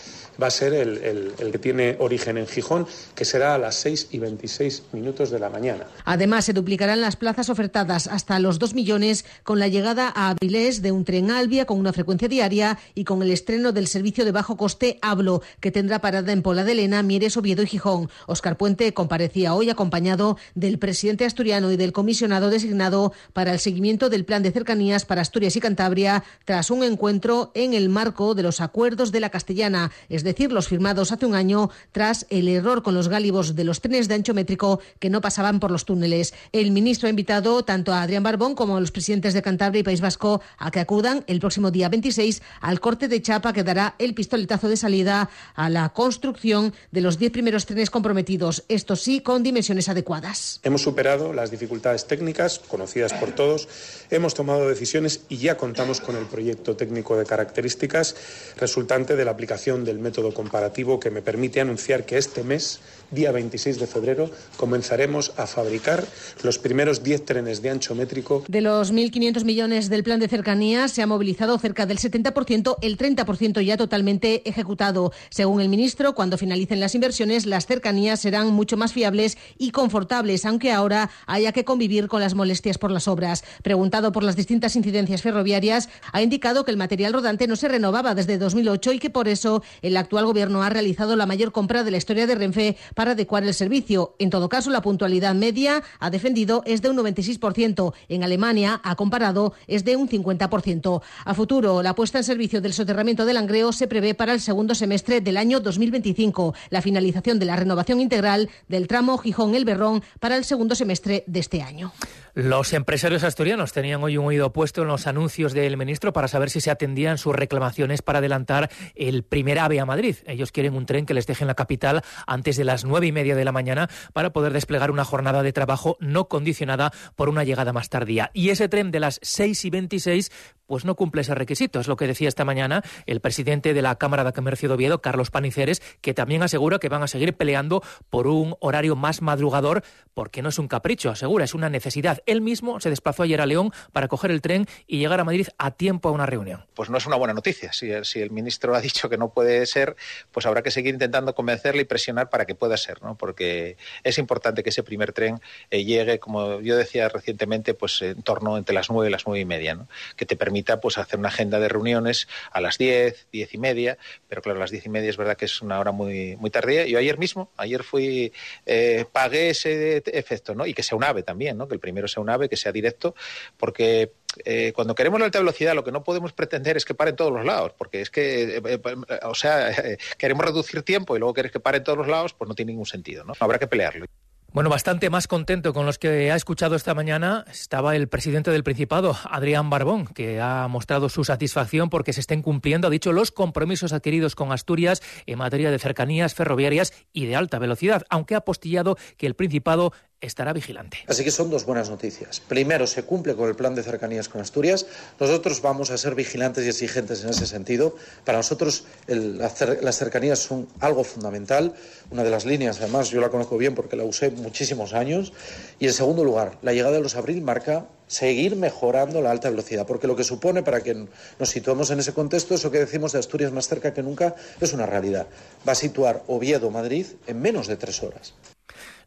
va 0.41 0.47
a 0.47 0.51
ser 0.51 0.73
el, 0.73 1.33
que 1.51 1.59
tiene 1.59 1.95
origen 1.99 2.37
en 2.37 2.47
Gijón, 2.47 2.87
que 3.15 3.25
será 3.25 3.55
a 3.55 3.57
las 3.57 3.75
6 3.75 4.09
y 4.11 4.19
26 4.19 4.83
minutos 4.93 5.31
de 5.31 5.39
la 5.39 5.49
mañana. 5.49 5.87
Además, 6.05 6.45
se 6.45 6.53
duplicarán 6.53 7.01
las 7.01 7.15
plazas 7.15 7.49
ofertadas 7.49 8.07
hasta 8.07 8.39
los 8.39 8.59
2 8.59 8.73
millones 8.73 9.25
con 9.43 9.59
la 9.59 9.67
llegada 9.67 10.11
a 10.15 10.29
Avilés 10.29 10.81
de 10.81 10.91
un 10.91 11.05
tren 11.05 11.31
Albia 11.31 11.65
con 11.65 11.79
una 11.79 11.93
frecuencia 11.93 12.27
diaria 12.27 12.77
y 12.93 13.03
con 13.03 13.21
el 13.23 13.31
estreno 13.31 13.71
del 13.71 13.87
servicio 13.87 14.25
de 14.25 14.31
bajo 14.31 14.57
coste 14.57 14.99
Hablo, 15.01 15.41
que 15.59 15.71
tendrá 15.71 15.99
parada 15.99 16.31
en 16.31 16.41
Pola 16.41 16.63
de 16.63 16.73
Elena, 16.73 17.03
Mieres, 17.03 17.37
Oviedo 17.37 17.63
y 17.63 17.67
Gijón. 17.67 18.09
Oscar 18.27 18.57
Puente 18.57 18.93
comparecía 18.93 19.53
hoy 19.53 19.69
acompañado 19.69 20.37
del 20.55 20.79
presidente 20.79 21.25
asturiano 21.25 21.71
y 21.71 21.77
del 21.77 21.93
comisionado 21.93 22.49
designado 22.49 23.13
para 23.33 23.53
el 23.53 23.59
seguimiento 23.59 24.09
del 24.09 24.25
plan 24.25 24.43
de 24.43 24.51
cercanías 24.51 25.05
para 25.05 25.21
Asturias 25.21 25.55
y 25.55 25.59
Cantabria 25.59 26.23
tras 26.45 26.69
un 26.69 26.83
encuentro 26.83 27.51
en 27.57 27.73
el 27.73 27.89
marco 27.89 28.35
de 28.35 28.43
los 28.43 28.61
acuerdos 28.61 29.11
de 29.11 29.19
la 29.19 29.31
Castellana, 29.31 29.91
es 30.09 30.23
decir, 30.23 30.51
los 30.51 30.67
firmados 30.67 31.11
hace 31.11 31.25
un 31.25 31.33
año 31.33 31.71
tras 31.91 32.27
el 32.29 32.47
error 32.47 32.83
con 32.83 32.93
los 32.93 33.07
gálibos 33.07 33.55
de 33.55 33.63
los 33.63 33.81
trenes 33.81 34.07
de 34.07 34.13
ancho 34.13 34.35
métrico 34.35 34.79
que 34.99 35.09
no 35.09 35.21
pasaban 35.21 35.59
por 35.59 35.71
los 35.71 35.85
túneles. 35.85 36.35
El 36.51 36.69
ministro 36.69 37.07
ha 37.07 37.09
invitado 37.09 37.63
tanto 37.63 37.93
a 37.93 38.03
Adrián 38.03 38.21
Barbón 38.21 38.53
como 38.53 38.77
a 38.77 38.79
los 38.79 38.91
presidentes 38.91 39.33
de 39.33 39.41
Cantabria 39.41 39.79
y 39.79 39.83
País 39.83 40.01
Vasco 40.01 40.41
a 40.59 40.69
que 40.69 40.79
acudan 40.79 41.23
el 41.25 41.39
próximo 41.39 41.71
día 41.71 41.89
26 41.89 42.43
al 42.61 42.79
corte 42.79 43.07
de 43.07 43.21
chapa 43.23 43.53
que 43.53 43.63
dará 43.63 43.95
el 43.97 44.13
pistoletazo 44.13 44.69
de 44.69 44.77
salida 44.77 45.29
a 45.55 45.69
la 45.69 45.89
construcción 45.89 46.73
de 46.91 47.01
los 47.01 47.17
10 47.17 47.31
primeros 47.31 47.65
trenes 47.65 47.89
comprometidos, 47.89 48.65
esto 48.67 48.95
sí, 48.95 49.21
con 49.21 49.41
dimensiones 49.41 49.89
adecuadas. 49.89 50.59
Hemos 50.61 50.83
superado 50.83 51.33
las 51.33 51.49
dificultades 51.49 52.05
técnicas 52.05 52.59
conocidas 52.59 53.13
por 53.13 53.31
todos, 53.31 53.67
hemos 54.11 54.35
tomado 54.35 54.69
decisiones 54.69 55.21
y 55.27 55.37
ya 55.37 55.57
contamos 55.57 56.01
con 56.01 56.15
el 56.15 56.25
proyecto 56.25 56.75
técnico 56.75 57.17
de 57.17 57.25
características 57.47 58.15
resultante 58.59 59.15
de 59.15 59.23
la 59.25 59.31
aplicación 59.31 59.85
del 59.85 59.99
método 59.99 60.33
comparativo 60.33 60.99
que 60.99 61.11
me 61.11 61.21
permite 61.21 61.61
anunciar 61.61 62.05
que 62.05 62.17
este 62.17 62.43
mes 62.43 62.81
día 63.11 63.31
26 63.31 63.79
de 63.79 63.87
febrero, 63.87 64.29
comenzaremos 64.57 65.33
a 65.37 65.47
fabricar 65.47 66.05
los 66.43 66.59
primeros 66.59 67.03
10 67.03 67.25
trenes 67.25 67.61
de 67.61 67.69
ancho 67.69 67.95
métrico. 67.95 68.43
De 68.47 68.61
los 68.61 68.93
1.500 68.93 69.43
millones 69.43 69.89
del 69.89 70.03
plan 70.03 70.19
de 70.19 70.27
cercanías, 70.27 70.91
se 70.91 71.01
ha 71.01 71.07
movilizado 71.07 71.57
cerca 71.57 71.85
del 71.85 71.99
70%, 71.99 72.77
el 72.81 72.97
30% 72.97 73.61
ya 73.61 73.77
totalmente 73.77 74.47
ejecutado. 74.47 75.11
Según 75.29 75.61
el 75.61 75.69
ministro, 75.69 76.15
cuando 76.15 76.37
finalicen 76.37 76.79
las 76.79 76.95
inversiones, 76.95 77.45
las 77.45 77.65
cercanías 77.65 78.19
serán 78.19 78.51
mucho 78.51 78.77
más 78.77 78.93
fiables 78.93 79.37
y 79.57 79.71
confortables, 79.71 80.45
aunque 80.45 80.71
ahora 80.71 81.09
haya 81.25 81.51
que 81.51 81.65
convivir 81.65 82.07
con 82.07 82.21
las 82.21 82.35
molestias 82.35 82.77
por 82.77 82.91
las 82.91 83.07
obras. 83.07 83.43
Preguntado 83.63 84.11
por 84.11 84.23
las 84.23 84.35
distintas 84.35 84.75
incidencias 84.75 85.21
ferroviarias, 85.21 85.89
ha 86.11 86.21
indicado 86.21 86.65
que 86.65 86.71
el 86.71 86.77
material 86.77 87.13
rodante 87.13 87.47
no 87.47 87.55
se 87.55 87.67
renovaba 87.67 88.15
desde 88.15 88.37
2008 88.37 88.93
y 88.93 88.99
que 88.99 89.09
por 89.09 89.27
eso 89.27 89.63
el 89.81 89.97
actual 89.97 90.25
gobierno 90.25 90.63
ha 90.63 90.69
realizado 90.69 91.15
la 91.15 91.25
mayor 91.25 91.51
compra 91.51 91.83
de 91.83 91.91
la 91.91 91.97
historia 91.97 92.27
de 92.27 92.35
Renfe 92.35 92.77
para 92.97 93.11
adecuar 93.11 93.43
el 93.43 93.53
servicio. 93.53 94.15
En 94.17 94.31
todo 94.31 94.49
caso, 94.49 94.71
la 94.71 94.81
puntualidad 94.81 95.35
media, 95.35 95.83
ha 95.99 96.09
defendido, 96.09 96.63
es 96.65 96.81
de 96.81 96.89
un 96.89 96.97
96%. 96.97 97.93
En 98.09 98.23
Alemania, 98.23 98.81
ha 98.83 98.95
comparado, 98.95 99.53
es 99.67 99.85
de 99.85 99.95
un 99.95 100.09
50%. 100.09 101.01
A 101.23 101.33
futuro, 101.35 101.83
la 101.83 101.93
puesta 101.93 102.17
en 102.17 102.23
servicio 102.23 102.59
del 102.59 102.73
soterramiento 102.73 103.27
del 103.27 103.35
Langreo 103.35 103.71
se 103.71 103.87
prevé 103.87 104.15
para 104.15 104.33
el 104.33 104.41
segundo 104.41 104.73
semestre 104.73 105.21
del 105.21 105.37
año 105.37 105.59
2025. 105.59 106.55
La 106.71 106.81
finalización 106.81 107.37
de 107.37 107.45
la 107.45 107.55
renovación 107.55 108.01
integral 108.01 108.49
del 108.67 108.87
tramo 108.87 109.19
Gijón-El 109.19 109.63
Berrón 109.63 110.01
para 110.19 110.35
el 110.35 110.43
segundo 110.43 110.73
semestre 110.73 111.23
de 111.27 111.39
este 111.39 111.61
año. 111.61 111.93
Los 112.39 112.73
empresarios 112.73 113.23
asturianos 113.23 113.73
tenían 113.73 114.03
hoy 114.03 114.15
un 114.15 114.27
oído 114.27 114.53
puesto 114.53 114.83
en 114.83 114.87
los 114.89 115.07
anuncios 115.07 115.53
del 115.53 115.75
ministro 115.75 116.13
para 116.13 116.27
saber 116.27 116.51
si 116.51 116.61
se 116.61 116.69
atendían 116.69 117.17
sus 117.17 117.35
reclamaciones 117.35 118.03
para 118.03 118.19
adelantar 118.19 118.69
el 118.93 119.23
primer 119.23 119.57
AVE 119.57 119.79
a 119.79 119.87
Madrid. 119.87 120.17
Ellos 120.27 120.51
quieren 120.51 120.75
un 120.75 120.85
tren 120.85 121.07
que 121.07 121.15
les 121.15 121.25
deje 121.25 121.43
en 121.43 121.47
la 121.47 121.55
capital 121.55 122.03
antes 122.27 122.55
de 122.55 122.63
las 122.63 122.85
nueve 122.85 123.07
y 123.07 123.11
media 123.11 123.35
de 123.35 123.43
la 123.43 123.51
mañana 123.51 123.89
para 124.13 124.33
poder 124.33 124.53
desplegar 124.53 124.91
una 124.91 125.03
jornada 125.03 125.41
de 125.41 125.51
trabajo 125.51 125.97
no 125.99 126.27
condicionada 126.27 126.91
por 127.15 127.27
una 127.27 127.43
llegada 127.43 127.73
más 127.73 127.89
tardía. 127.89 128.29
Y 128.35 128.51
ese 128.51 128.69
tren 128.69 128.91
de 128.91 128.99
las 128.99 129.19
seis 129.23 129.65
y 129.65 129.71
veintiséis 129.71 130.31
pues 130.67 130.83
no 130.83 130.95
cumple 130.95 131.21
ese 131.21 131.33
requisito. 131.33 131.79
Es 131.79 131.87
lo 131.87 131.95
que 131.95 132.07
decía 132.07 132.27
esta 132.27 132.45
mañana 132.45 132.83
el 133.05 133.21
presidente 133.21 133.73
de 133.73 133.81
la 133.81 133.95
Cámara 133.95 134.25
de 134.25 134.33
Comercio 134.33 134.67
de 134.67 134.75
Oviedo, 134.75 135.01
Carlos 135.01 135.31
Paniceres, 135.31 135.81
que 136.01 136.13
también 136.13 136.43
asegura 136.43 136.77
que 136.77 136.89
van 136.89 137.01
a 137.01 137.07
seguir 137.07 137.35
peleando 137.35 137.81
por 138.09 138.27
un 138.27 138.55
horario 138.59 138.97
más 138.97 139.21
madrugador, 139.21 139.83
porque 140.13 140.41
no 140.41 140.49
es 140.49 140.59
un 140.59 140.67
capricho, 140.67 141.09
asegura, 141.09 141.45
es 141.45 141.55
una 141.55 141.69
necesidad. 141.69 142.21
Él 142.27 142.41
mismo 142.41 142.79
se 142.79 142.89
desplazó 142.89 143.23
ayer 143.23 143.41
a 143.41 143.45
León 143.45 143.73
para 143.93 144.07
coger 144.07 144.29
el 144.31 144.41
tren 144.41 144.67
y 144.85 144.99
llegar 144.99 145.19
a 145.19 145.23
Madrid 145.23 145.47
a 145.57 145.71
tiempo 145.71 146.09
a 146.09 146.11
una 146.11 146.25
reunión. 146.25 146.65
Pues 146.75 146.89
no 146.89 146.97
es 146.97 147.07
una 147.07 147.15
buena 147.15 147.33
noticia. 147.33 147.73
Si 147.73 147.89
el, 147.89 148.31
ministro 148.31 148.75
ha 148.75 148.81
dicho 148.81 149.09
que 149.09 149.17
no 149.17 149.29
puede 149.29 149.65
ser, 149.65 149.95
pues 150.31 150.45
habrá 150.45 150.61
que 150.61 150.69
seguir 150.69 150.93
intentando 150.93 151.33
convencerle 151.33 151.81
y 151.81 151.85
presionar 151.85 152.29
para 152.29 152.45
que 152.45 152.53
pueda 152.53 152.77
ser, 152.77 153.01
¿no? 153.01 153.17
Porque 153.17 153.77
es 154.03 154.17
importante 154.17 154.61
que 154.61 154.69
ese 154.69 154.83
primer 154.83 155.13
tren 155.13 155.39
eh, 155.71 155.85
llegue, 155.85 156.19
como 156.19 156.59
yo 156.61 156.75
decía 156.75 157.09
recientemente, 157.09 157.73
pues 157.73 158.01
en 158.01 158.21
torno 158.21 158.57
entre 158.57 158.75
las 158.75 158.89
nueve 158.89 159.09
y 159.09 159.11
las 159.11 159.25
nueve 159.25 159.39
y 159.39 159.45
media, 159.45 159.75
¿no? 159.75 159.87
Que 160.15 160.25
te 160.25 160.35
permite 160.35 160.75
pues 160.77 160.97
hacer 160.97 161.17
una 161.17 161.29
agenda 161.29 161.59
de 161.59 161.69
reuniones 161.69 162.27
a 162.51 162.59
las 162.59 162.77
10, 162.77 163.27
diez 163.31 163.53
y 163.53 163.57
media, 163.57 163.97
pero 164.27 164.41
claro, 164.41 164.57
a 164.57 164.61
las 164.61 164.71
diez 164.71 164.85
y 164.85 164.89
media 164.89 165.09
es 165.09 165.17
verdad 165.17 165.37
que 165.37 165.45
es 165.45 165.61
una 165.61 165.79
hora 165.79 165.93
muy, 165.93 166.35
muy 166.35 166.49
tardía. 166.49 166.85
Yo 166.85 166.99
ayer 166.99 167.17
mismo, 167.17 167.51
ayer 167.55 167.83
fui, 167.83 168.33
eh, 168.65 169.05
pagué 169.11 169.51
ese 169.51 170.03
efecto, 170.05 170.53
¿no? 170.55 170.65
Y 170.65 170.73
que 170.73 170.83
sea 170.83 170.97
un 170.97 171.03
AVE 171.03 171.23
también, 171.23 171.57
¿no? 171.57 171.67
Que 171.67 171.75
el 171.75 171.79
primero 171.79 172.07
sea 172.17 172.21
un 172.21 172.29
AVE, 172.29 172.49
que 172.49 172.57
sea 172.57 172.71
directo, 172.71 173.15
porque 173.57 174.13
eh, 174.45 174.73
cuando 174.73 174.95
queremos 174.95 175.19
la 175.19 175.25
alta 175.25 175.39
velocidad 175.39 175.75
lo 175.75 175.83
que 175.83 175.91
no 175.91 176.03
podemos 176.03 176.33
pretender 176.33 176.77
es 176.77 176.85
que 176.85 176.93
pare 176.93 177.11
en 177.11 177.15
todos 177.15 177.31
los 177.31 177.45
lados, 177.45 177.73
porque 177.77 178.01
es 178.01 178.09
que, 178.09 178.57
eh, 178.57 178.81
o 179.23 179.35
sea, 179.35 179.71
queremos 180.17 180.45
reducir 180.45 180.81
tiempo 180.83 181.15
y 181.15 181.19
luego 181.19 181.33
quieres 181.33 181.51
que 181.51 181.59
pare 181.59 181.77
en 181.77 181.83
todos 181.83 181.97
los 181.97 182.07
lados, 182.07 182.33
pues 182.33 182.47
no 182.47 182.55
tiene 182.55 182.71
ningún 182.71 182.85
sentido, 182.85 183.23
¿no? 183.23 183.33
Habrá 183.39 183.59
que 183.59 183.67
pelearlo. 183.67 184.05
Bueno, 184.53 184.69
bastante 184.71 185.09
más 185.11 185.27
contento 185.27 185.73
con 185.73 185.85
los 185.85 185.99
que 185.99 186.31
ha 186.31 186.35
escuchado 186.35 186.75
esta 186.75 186.95
mañana 186.95 187.45
estaba 187.51 187.95
el 187.95 188.07
presidente 188.07 188.49
del 188.49 188.63
Principado, 188.63 189.15
Adrián 189.29 189.69
Barbón, 189.69 190.07
que 190.07 190.39
ha 190.39 190.67
mostrado 190.67 191.09
su 191.09 191.23
satisfacción 191.25 191.89
porque 191.91 192.13
se 192.13 192.21
estén 192.21 192.41
cumpliendo, 192.41 192.87
ha 192.87 192.89
dicho, 192.89 193.11
los 193.11 193.31
compromisos 193.31 193.93
adquiridos 193.93 194.35
con 194.35 194.51
Asturias 194.51 195.03
en 195.25 195.37
materia 195.37 195.69
de 195.69 195.77
cercanías 195.77 196.33
ferroviarias 196.33 196.93
y 197.13 197.25
de 197.25 197.35
alta 197.35 197.59
velocidad, 197.59 198.03
aunque 198.09 198.33
ha 198.33 198.41
postillado 198.41 198.97
que 199.17 199.27
el 199.27 199.35
Principado 199.35 199.91
estará 200.21 200.53
vigilante. 200.53 200.97
Así 201.07 201.23
que 201.23 201.31
son 201.31 201.49
dos 201.49 201.65
buenas 201.65 201.89
noticias. 201.89 202.39
Primero, 202.39 202.87
se 202.87 203.03
cumple 203.03 203.35
con 203.35 203.47
el 203.49 203.55
plan 203.55 203.75
de 203.75 203.83
cercanías 203.83 204.29
con 204.29 204.41
Asturias. 204.41 204.85
Nosotros 205.19 205.61
vamos 205.61 205.91
a 205.91 205.97
ser 205.97 206.15
vigilantes 206.15 206.65
y 206.65 206.69
exigentes 206.69 207.23
en 207.23 207.29
ese 207.29 207.45
sentido. 207.45 207.95
Para 208.25 208.39
nosotros 208.39 208.85
las 209.07 209.97
cercanías 209.97 210.39
son 210.39 210.67
algo 210.79 211.03
fundamental. 211.03 211.75
Una 212.09 212.23
de 212.23 212.29
las 212.29 212.45
líneas, 212.45 212.79
además, 212.79 213.09
yo 213.09 213.21
la 213.21 213.29
conozco 213.29 213.57
bien 213.57 213.75
porque 213.75 213.95
la 213.95 214.03
usé 214.03 214.31
muchísimos 214.31 214.93
años. 214.93 215.33
Y 215.79 215.87
en 215.87 215.93
segundo 215.93 216.23
lugar, 216.23 216.57
la 216.61 216.73
llegada 216.73 216.95
de 216.95 217.01
los 217.01 217.15
abril 217.15 217.41
marca 217.41 217.87
seguir 218.07 218.55
mejorando 218.55 219.21
la 219.21 219.31
alta 219.31 219.49
velocidad, 219.49 219.85
porque 219.85 220.07
lo 220.07 220.15
que 220.15 220.23
supone, 220.23 220.63
para 220.63 220.81
que 220.81 221.07
nos 221.39 221.49
situemos 221.49 221.91
en 221.91 221.99
ese 221.99 222.13
contexto, 222.13 222.55
eso 222.55 222.71
que 222.71 222.79
decimos 222.79 223.11
de 223.11 223.19
Asturias 223.19 223.51
más 223.51 223.67
cerca 223.67 223.93
que 223.93 224.01
nunca, 224.01 224.35
es 224.61 224.73
una 224.73 224.85
realidad. 224.85 225.27
Va 225.67 225.73
a 225.73 225.75
situar 225.75 226.23
Oviedo-Madrid 226.27 227.05
en 227.27 227.41
menos 227.41 227.67
de 227.67 227.75
tres 227.75 228.01
horas. 228.01 228.33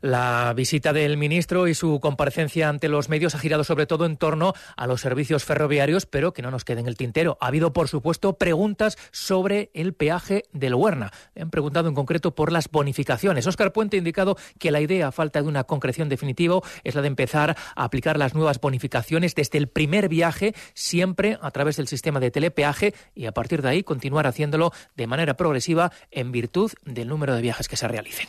La 0.02 0.54
visita 0.56 0.94
del 0.94 1.18
ministro 1.18 1.68
y 1.68 1.74
su 1.74 2.00
comparecencia 2.00 2.70
ante 2.70 2.88
los 2.88 3.10
medios 3.10 3.34
ha 3.34 3.38
girado 3.38 3.64
sobre 3.64 3.84
todo 3.84 4.06
en 4.06 4.16
torno 4.16 4.54
a 4.74 4.86
los 4.86 5.02
servicios 5.02 5.44
ferroviarios, 5.44 6.06
pero 6.06 6.32
que 6.32 6.40
no 6.40 6.50
nos 6.50 6.64
quede 6.64 6.80
en 6.80 6.86
el 6.86 6.96
tintero. 6.96 7.36
Ha 7.38 7.48
habido, 7.48 7.74
por 7.74 7.88
supuesto, 7.88 8.38
preguntas 8.38 8.96
sobre 9.10 9.70
el 9.74 9.92
peaje 9.92 10.44
del 10.52 10.74
Huerna. 10.74 11.12
han 11.38 11.50
preguntado 11.50 11.90
en 11.90 11.94
concreto 11.94 12.34
por 12.34 12.50
las 12.50 12.70
bonificaciones. 12.70 13.46
Óscar 13.46 13.74
Puente 13.74 13.96
ha 13.96 13.98
indicado 13.98 14.38
que 14.58 14.70
la 14.70 14.80
idea, 14.80 15.08
a 15.08 15.12
falta 15.12 15.42
de 15.42 15.48
una 15.48 15.64
concreción 15.64 16.08
definitiva, 16.08 16.60
es 16.82 16.94
la 16.94 17.02
de 17.02 17.08
empezar 17.08 17.54
a 17.76 17.84
aplicar 17.84 18.16
las 18.16 18.34
nuevas 18.34 18.58
bonificaciones 18.58 19.34
desde 19.34 19.58
el 19.58 19.68
primer 19.68 20.08
viaje, 20.08 20.54
siempre 20.72 21.38
a 21.42 21.50
través 21.50 21.76
del 21.76 21.88
sistema 21.88 22.20
de 22.20 22.30
telepeaje 22.30 22.94
y 23.14 23.26
a 23.26 23.32
partir 23.32 23.60
de 23.60 23.68
ahí 23.68 23.82
continuar 23.82 24.26
haciéndolo 24.26 24.72
de 24.96 25.06
manera 25.06 25.34
progresiva 25.34 25.92
en 26.10 26.32
virtud 26.32 26.72
del 26.86 27.08
número 27.08 27.34
de 27.34 27.42
viajes 27.42 27.68
que 27.68 27.76
se 27.76 27.86
realicen. 27.86 28.28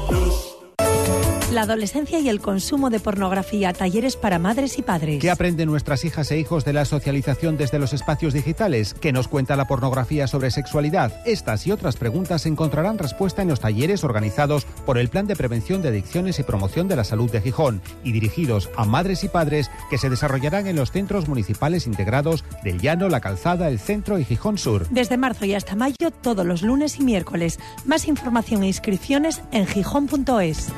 La 1.51 1.63
adolescencia 1.63 2.17
y 2.17 2.29
el 2.29 2.39
consumo 2.39 2.89
de 2.89 3.01
pornografía, 3.01 3.73
talleres 3.73 4.15
para 4.15 4.39
madres 4.39 4.79
y 4.79 4.83
padres. 4.83 5.19
¿Qué 5.19 5.29
aprenden 5.29 5.67
nuestras 5.67 6.05
hijas 6.05 6.31
e 6.31 6.39
hijos 6.39 6.63
de 6.63 6.71
la 6.71 6.85
socialización 6.85 7.57
desde 7.57 7.77
los 7.77 7.91
espacios 7.91 8.33
digitales? 8.33 8.93
¿Qué 8.93 9.11
nos 9.11 9.27
cuenta 9.27 9.57
la 9.57 9.67
pornografía 9.67 10.27
sobre 10.27 10.49
sexualidad? 10.49 11.11
Estas 11.25 11.67
y 11.67 11.73
otras 11.73 11.97
preguntas 11.97 12.45
encontrarán 12.45 12.97
respuesta 12.97 13.41
en 13.41 13.49
los 13.49 13.59
talleres 13.59 14.05
organizados 14.05 14.63
por 14.85 14.97
el 14.97 15.09
Plan 15.09 15.27
de 15.27 15.35
Prevención 15.35 15.81
de 15.81 15.89
Adicciones 15.89 16.39
y 16.39 16.43
Promoción 16.43 16.87
de 16.87 16.95
la 16.95 17.03
Salud 17.03 17.29
de 17.29 17.41
Gijón 17.41 17.81
y 18.05 18.13
dirigidos 18.13 18.69
a 18.77 18.85
madres 18.85 19.25
y 19.25 19.27
padres 19.27 19.69
que 19.89 19.97
se 19.97 20.09
desarrollarán 20.09 20.67
en 20.67 20.77
los 20.77 20.91
centros 20.91 21.27
municipales 21.27 21.85
integrados 21.85 22.45
del 22.63 22.79
Llano, 22.79 23.09
La 23.09 23.19
Calzada, 23.19 23.67
el 23.67 23.79
Centro 23.79 24.19
y 24.19 24.23
Gijón 24.23 24.57
Sur. 24.57 24.87
Desde 24.89 25.17
marzo 25.17 25.43
y 25.43 25.53
hasta 25.53 25.75
mayo, 25.75 26.11
todos 26.21 26.45
los 26.45 26.61
lunes 26.61 26.97
y 26.97 27.03
miércoles. 27.03 27.59
Más 27.83 28.07
información 28.07 28.63
e 28.63 28.67
inscripciones 28.67 29.41
en 29.51 29.67
gijón.es. 29.67 30.69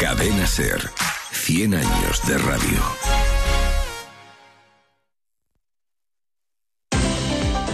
Cadena 0.00 0.46
Ser. 0.46 0.90
100 1.32 1.74
años 1.74 2.26
de 2.26 2.38
radio. 2.38 2.78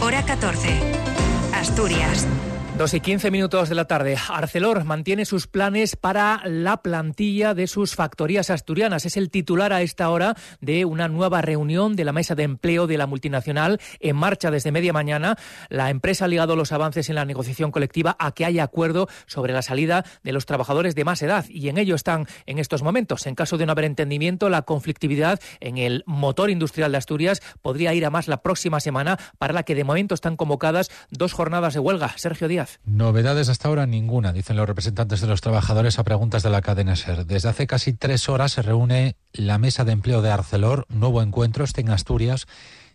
Hora 0.01 0.25
14. 0.25 0.81
Asturias. 1.55 2.27
Dos 2.81 2.95
y 2.95 3.01
quince 3.01 3.31
minutos 3.31 3.69
de 3.69 3.75
la 3.75 3.85
tarde. 3.85 4.17
Arcelor 4.31 4.85
mantiene 4.85 5.27
sus 5.27 5.47
planes 5.47 5.97
para 5.97 6.41
la 6.47 6.79
plantilla 6.79 7.53
de 7.53 7.67
sus 7.67 7.95
factorías 7.95 8.49
asturianas. 8.49 9.05
Es 9.05 9.19
el 9.19 9.29
titular 9.29 9.75
a 9.75 9.83
esta 9.83 10.09
hora 10.09 10.35
de 10.63 10.87
una 10.87 11.07
nueva 11.07 11.43
reunión 11.43 11.95
de 11.95 12.07
la 12.07 12.15
mesa 12.15 12.35
de 12.35 12.45
empleo 12.45 12.87
de 12.87 12.97
la 12.97 13.07
multinacional 13.07 13.83
en 13.99 14.17
marcha 14.17 14.51
desde 14.51 14.73
media 14.73 14.95
mañana. 14.95 15.37
La 15.69 15.91
empresa 15.91 16.25
ha 16.25 16.29
ligado 16.29 16.57
los 16.57 16.73
avances 16.73 17.11
en 17.11 17.17
la 17.17 17.27
negociación 17.27 17.71
colectiva 17.71 18.17
a 18.19 18.33
que 18.33 18.47
haya 18.47 18.63
acuerdo 18.63 19.09
sobre 19.27 19.53
la 19.53 19.61
salida 19.61 20.07
de 20.23 20.33
los 20.33 20.47
trabajadores 20.47 20.95
de 20.95 21.05
más 21.05 21.21
edad 21.21 21.45
y 21.51 21.69
en 21.69 21.77
ello 21.77 21.95
están 21.95 22.29
en 22.47 22.59
estos 22.59 22.83
momentos. 22.83 23.27
En 23.27 23.35
caso 23.35 23.59
de 23.59 23.67
no 23.67 23.73
haber 23.73 23.85
entendimiento, 23.85 24.49
la 24.49 24.63
conflictividad 24.63 25.39
en 25.61 25.77
el 25.77 26.03
motor 26.07 26.49
industrial 26.49 26.93
de 26.93 26.97
Asturias 26.97 27.43
podría 27.61 27.93
ir 27.93 28.07
a 28.07 28.11
más 28.11 28.27
la 28.27 28.41
próxima 28.41 28.81
semana, 28.81 29.19
para 29.37 29.53
la 29.53 29.65
que 29.65 29.75
de 29.75 29.85
momento 29.85 30.15
están 30.15 30.37
convocadas 30.37 30.91
dos 31.11 31.35
jornadas 31.35 31.75
de 31.75 31.81
huelga. 31.81 32.15
Sergio 32.17 32.49
Díaz. 32.49 32.70
Novedades 32.85 33.49
hasta 33.49 33.69
ahora 33.69 33.87
ninguna, 33.87 34.33
dicen 34.33 34.57
los 34.57 34.67
representantes 34.67 35.21
de 35.21 35.27
los 35.27 35.41
trabajadores 35.41 35.99
a 35.99 36.05
preguntas 36.05 36.43
de 36.43 36.51
la 36.51 36.63
cadena 36.63 36.97
SER. 36.97 37.27
Desde 37.27 37.49
hace 37.49 37.67
casi 37.67 37.93
tres 37.93 38.29
horas 38.29 38.53
se 38.53 38.63
reúne 38.63 39.17
la 39.33 39.59
mesa 39.59 39.85
de 39.85 39.93
empleo 39.93 40.23
de 40.23 40.31
Arcelor, 40.31 40.87
nuevo 40.89 41.23
encuentro, 41.23 41.65
este 41.65 41.81
en 41.81 41.91
Asturias 41.91 42.47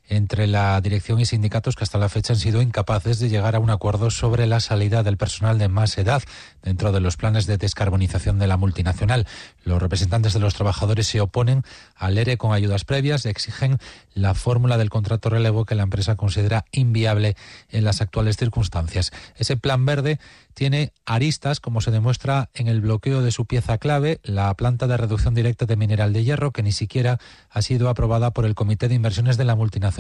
entre 0.08 0.48
la 0.48 0.80
dirección 0.82 1.20
y 1.20 1.26
sindicatos 1.26 1.76
que 1.76 1.84
hasta 1.84 1.98
la 1.98 2.10
fecha 2.10 2.34
han 2.34 2.40
sido 2.40 2.62
incapaces 2.62 3.20
de 3.20 3.30
llegar 3.30 3.56
a 3.56 3.60
un 3.60 3.70
acuerdo 3.70 4.12
sobre 4.12 4.48
la 4.48 4.60
salida 4.60 5.04
del 5.04 5.18
personal 5.18 5.58
de 5.58 5.68
más 5.68 5.98
edad 5.98 6.24
dentro 6.62 6.92
de 6.92 7.00
los 7.00 7.18
planes 7.18 7.46
de 7.46 7.58
descarbonización 7.58 8.40
de 8.40 8.48
la 8.48 8.58
multinacional. 8.58 9.28
Los 9.64 9.82
representantes 9.82 10.34
de 10.34 10.40
los 10.40 10.54
trabajadores 10.54 11.08
se 11.08 11.22
oponen 11.22 11.64
al 11.96 12.18
ERE 12.18 12.38
con 12.38 12.54
ayudas 12.54 12.86
previas 12.86 13.26
y 13.26 13.30
exigen 13.30 13.78
la 14.14 14.34
fórmula 14.34 14.78
del 14.78 14.90
contrato 14.90 15.30
relevo 15.30 15.66
que 15.66 15.76
la 15.76 15.84
empresa 15.84 16.16
considera 16.16 16.66
inviable 16.72 17.36
en 17.70 17.84
las 17.84 18.02
actuales 18.02 18.38
circunstancias. 18.38 19.12
Ese 19.38 19.58
plan 19.58 19.86
verde 19.86 20.20
tiene 20.54 20.94
aristas, 21.06 21.60
como 21.60 21.82
se 21.82 21.92
demuestra 21.92 22.50
en 22.54 22.68
el 22.68 22.80
bloqueo 22.80 23.22
de 23.22 23.32
su 23.32 23.46
pieza 23.46 23.78
clave, 23.78 24.20
la 24.24 24.54
planta 24.54 24.88
de 24.88 24.96
reducción 24.98 25.36
directa 25.36 25.66
de 25.66 25.76
mineral 25.76 26.14
de 26.14 26.24
hierro, 26.24 26.52
que 26.52 26.64
ni 26.64 26.72
siquiera 26.72 27.20
ha 27.50 27.62
sido 27.62 27.90
aprobada 27.90 28.32
por 28.32 28.46
el 28.46 28.56
Comité 28.56 28.88
de 28.88 28.96
Inversiones 28.96 29.38
de 29.38 29.44
la 29.44 29.56
multinacional, 29.56 29.95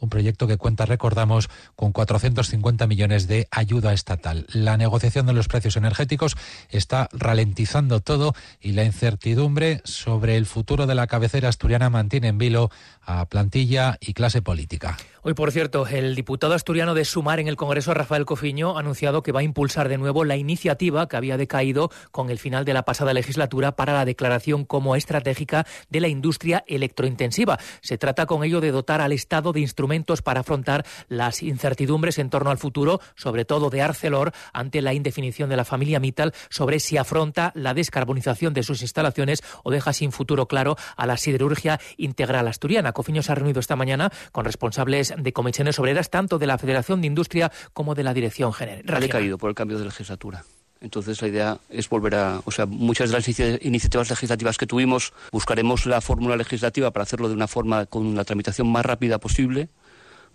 un 0.00 0.08
proyecto 0.08 0.46
que 0.46 0.56
cuenta, 0.56 0.86
recordamos, 0.86 1.48
con 1.76 1.92
450 1.92 2.86
millones 2.86 3.26
de 3.28 3.48
ayuda 3.50 3.92
estatal. 3.92 4.46
La 4.52 4.76
negociación 4.76 5.26
de 5.26 5.32
los 5.32 5.48
precios 5.48 5.76
energéticos 5.76 6.36
está 6.68 7.08
ralentizando 7.12 8.00
todo 8.00 8.34
y 8.60 8.72
la 8.72 8.84
incertidumbre 8.84 9.80
sobre 9.84 10.36
el 10.36 10.46
futuro 10.46 10.86
de 10.86 10.94
la 10.94 11.06
cabecera 11.06 11.48
asturiana 11.48 11.90
mantiene 11.90 12.28
en 12.28 12.38
vilo 12.38 12.70
a 13.02 13.26
plantilla 13.26 13.98
y 14.00 14.14
clase 14.14 14.42
política. 14.42 14.96
Hoy, 15.24 15.34
por 15.34 15.52
cierto, 15.52 15.86
el 15.86 16.16
diputado 16.16 16.54
asturiano 16.54 16.94
de 16.94 17.04
Sumar 17.04 17.38
en 17.38 17.46
el 17.46 17.56
Congreso, 17.56 17.94
Rafael 17.94 18.26
Cofiño, 18.26 18.76
ha 18.76 18.80
anunciado 18.80 19.22
que 19.22 19.30
va 19.30 19.40
a 19.40 19.44
impulsar 19.44 19.88
de 19.88 19.98
nuevo 19.98 20.24
la 20.24 20.36
iniciativa 20.36 21.08
que 21.08 21.16
había 21.16 21.36
decaído 21.36 21.90
con 22.10 22.30
el 22.30 22.38
final 22.38 22.64
de 22.64 22.74
la 22.74 22.84
pasada 22.84 23.14
legislatura 23.14 23.76
para 23.76 23.92
la 23.92 24.04
declaración 24.04 24.64
como 24.64 24.96
estratégica 24.96 25.64
de 25.90 26.00
la 26.00 26.08
industria 26.08 26.64
electrointensiva. 26.66 27.58
Se 27.82 27.98
trata 27.98 28.26
con 28.26 28.42
ello 28.42 28.60
de 28.60 28.72
dotar 28.72 29.00
al 29.00 29.12
Estado 29.12 29.31
de 29.40 29.60
instrumentos 29.60 30.20
para 30.20 30.40
afrontar 30.40 30.84
las 31.08 31.42
incertidumbres 31.42 32.18
en 32.18 32.28
torno 32.28 32.50
al 32.50 32.58
futuro, 32.58 33.00
sobre 33.16 33.46
todo 33.46 33.70
de 33.70 33.80
Arcelor, 33.80 34.32
ante 34.52 34.82
la 34.82 34.92
indefinición 34.92 35.48
de 35.48 35.56
la 35.56 35.64
familia 35.64 36.00
Mittal 36.00 36.34
sobre 36.50 36.80
si 36.80 36.98
afronta 36.98 37.52
la 37.54 37.72
descarbonización 37.72 38.52
de 38.52 38.62
sus 38.62 38.82
instalaciones 38.82 39.42
o 39.62 39.70
deja 39.70 39.94
sin 39.94 40.12
futuro 40.12 40.46
claro 40.46 40.76
a 40.96 41.06
la 41.06 41.16
siderurgia 41.16 41.80
integral 41.96 42.46
asturiana. 42.48 42.92
Cofiño 42.92 43.22
se 43.22 43.32
ha 43.32 43.36
reunido 43.36 43.60
esta 43.60 43.76
mañana 43.76 44.12
con 44.32 44.44
responsables 44.44 45.14
de 45.16 45.32
comisiones 45.32 45.78
obreras, 45.78 46.10
tanto 46.10 46.38
de 46.38 46.46
la 46.46 46.58
Federación 46.58 47.00
de 47.00 47.06
Industria 47.06 47.50
como 47.72 47.94
de 47.94 48.02
la 48.02 48.12
Dirección 48.12 48.52
General. 48.52 48.84
Ha 48.94 49.00
decaído 49.00 49.38
por 49.38 49.48
el 49.48 49.54
cambio 49.54 49.78
de 49.78 49.86
legislatura. 49.86 50.44
Entonces 50.82 51.22
la 51.22 51.28
idea 51.28 51.58
es 51.70 51.88
volver 51.88 52.16
a, 52.16 52.42
o 52.44 52.50
sea, 52.50 52.66
muchas 52.66 53.10
de 53.10 53.16
las 53.16 53.28
iniciativas 53.64 54.10
legislativas 54.10 54.58
que 54.58 54.66
tuvimos, 54.66 55.12
buscaremos 55.30 55.86
la 55.86 56.00
fórmula 56.00 56.36
legislativa 56.36 56.90
para 56.90 57.04
hacerlo 57.04 57.28
de 57.28 57.34
una 57.34 57.46
forma 57.46 57.86
con 57.86 58.16
la 58.16 58.24
tramitación 58.24 58.66
más 58.70 58.84
rápida 58.84 59.18
posible 59.18 59.68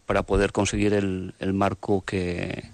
para 0.05 0.23
poder 0.23 0.53
conseguir 0.53 0.93
el, 0.93 1.33
marco 1.53 2.01
que 2.05 2.71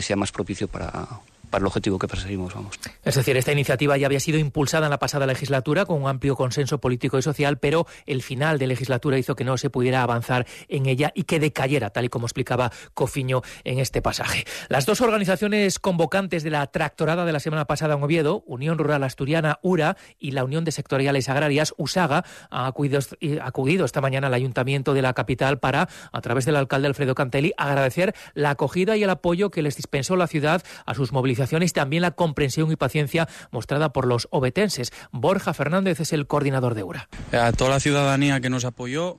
sea 0.00 0.14
más 0.14 0.30
propicio 0.30 0.68
para, 0.68 1.08
para 1.50 1.62
el 1.62 1.66
objetivo 1.66 1.98
que 1.98 2.08
perseguimos. 2.08 2.54
Vamos. 2.54 2.78
Es 3.02 3.14
decir, 3.14 3.36
esta 3.36 3.52
iniciativa 3.52 3.96
ya 3.96 4.06
había 4.06 4.20
sido 4.20 4.38
impulsada 4.38 4.86
en 4.86 4.90
la 4.90 4.98
pasada 4.98 5.26
legislatura 5.26 5.86
con 5.86 6.02
un 6.02 6.08
amplio 6.08 6.36
consenso 6.36 6.78
político 6.78 7.18
y 7.18 7.22
social, 7.22 7.58
pero 7.58 7.86
el 8.06 8.22
final 8.22 8.58
de 8.58 8.66
legislatura 8.66 9.18
hizo 9.18 9.36
que 9.36 9.44
no 9.44 9.56
se 9.56 9.70
pudiera 9.70 10.02
avanzar 10.02 10.46
en 10.68 10.86
ella 10.86 11.12
y 11.14 11.22
que 11.24 11.40
decayera, 11.40 11.90
tal 11.90 12.06
y 12.06 12.08
como 12.08 12.26
explicaba 12.26 12.72
Cofiño 12.94 13.42
en 13.64 13.78
este 13.78 14.02
pasaje. 14.02 14.44
Las 14.68 14.86
dos 14.86 15.00
organizaciones 15.00 15.78
convocantes 15.78 16.42
de 16.42 16.50
la 16.50 16.66
tractorada 16.66 17.24
de 17.24 17.32
la 17.32 17.40
semana 17.40 17.66
pasada 17.66 17.94
en 17.94 18.02
Oviedo, 18.02 18.42
Unión 18.46 18.78
Rural 18.78 19.04
Asturiana, 19.04 19.58
URA, 19.62 19.96
y 20.18 20.32
la 20.32 20.44
Unión 20.44 20.64
de 20.64 20.72
Sectoriales 20.72 21.28
Agrarias, 21.28 21.74
USAGA, 21.76 22.24
ha 22.50 22.66
acudido, 22.66 22.98
acudido 23.42 23.84
esta 23.84 24.00
mañana 24.00 24.26
al 24.26 24.34
Ayuntamiento 24.34 24.94
de 24.94 25.02
la 25.02 25.14
capital 25.14 25.58
para, 25.58 25.88
a 26.12 26.20
través 26.20 26.44
del 26.44 26.56
alcalde 26.56 26.88
Alfredo 26.88 27.14
Cantelli, 27.14 27.52
agradecer 27.56 28.14
la 28.34 28.50
acogida 28.50 28.96
y 28.96 29.04
el 29.04 29.10
apoyo 29.10 29.50
que 29.50 29.62
les 29.62 29.76
dispensó 29.76 30.16
la 30.16 30.26
ciudad 30.26 30.62
a 30.84 30.94
sus 30.94 31.12
movilizaciones 31.12 31.36
y 31.52 31.68
también 31.68 32.02
la 32.02 32.12
comprensión 32.12 32.70
y 32.70 32.76
paciencia 32.76 33.28
mostrada 33.50 33.92
por 33.92 34.06
los 34.06 34.28
obetenses. 34.30 34.92
Borja 35.12 35.54
Fernández 35.54 36.00
es 36.00 36.12
el 36.12 36.26
coordinador 36.26 36.74
de 36.74 36.82
URA. 36.82 37.08
A 37.32 37.52
toda 37.52 37.70
la 37.70 37.80
ciudadanía 37.80 38.40
que 38.40 38.50
nos 38.50 38.64
apoyó, 38.64 39.18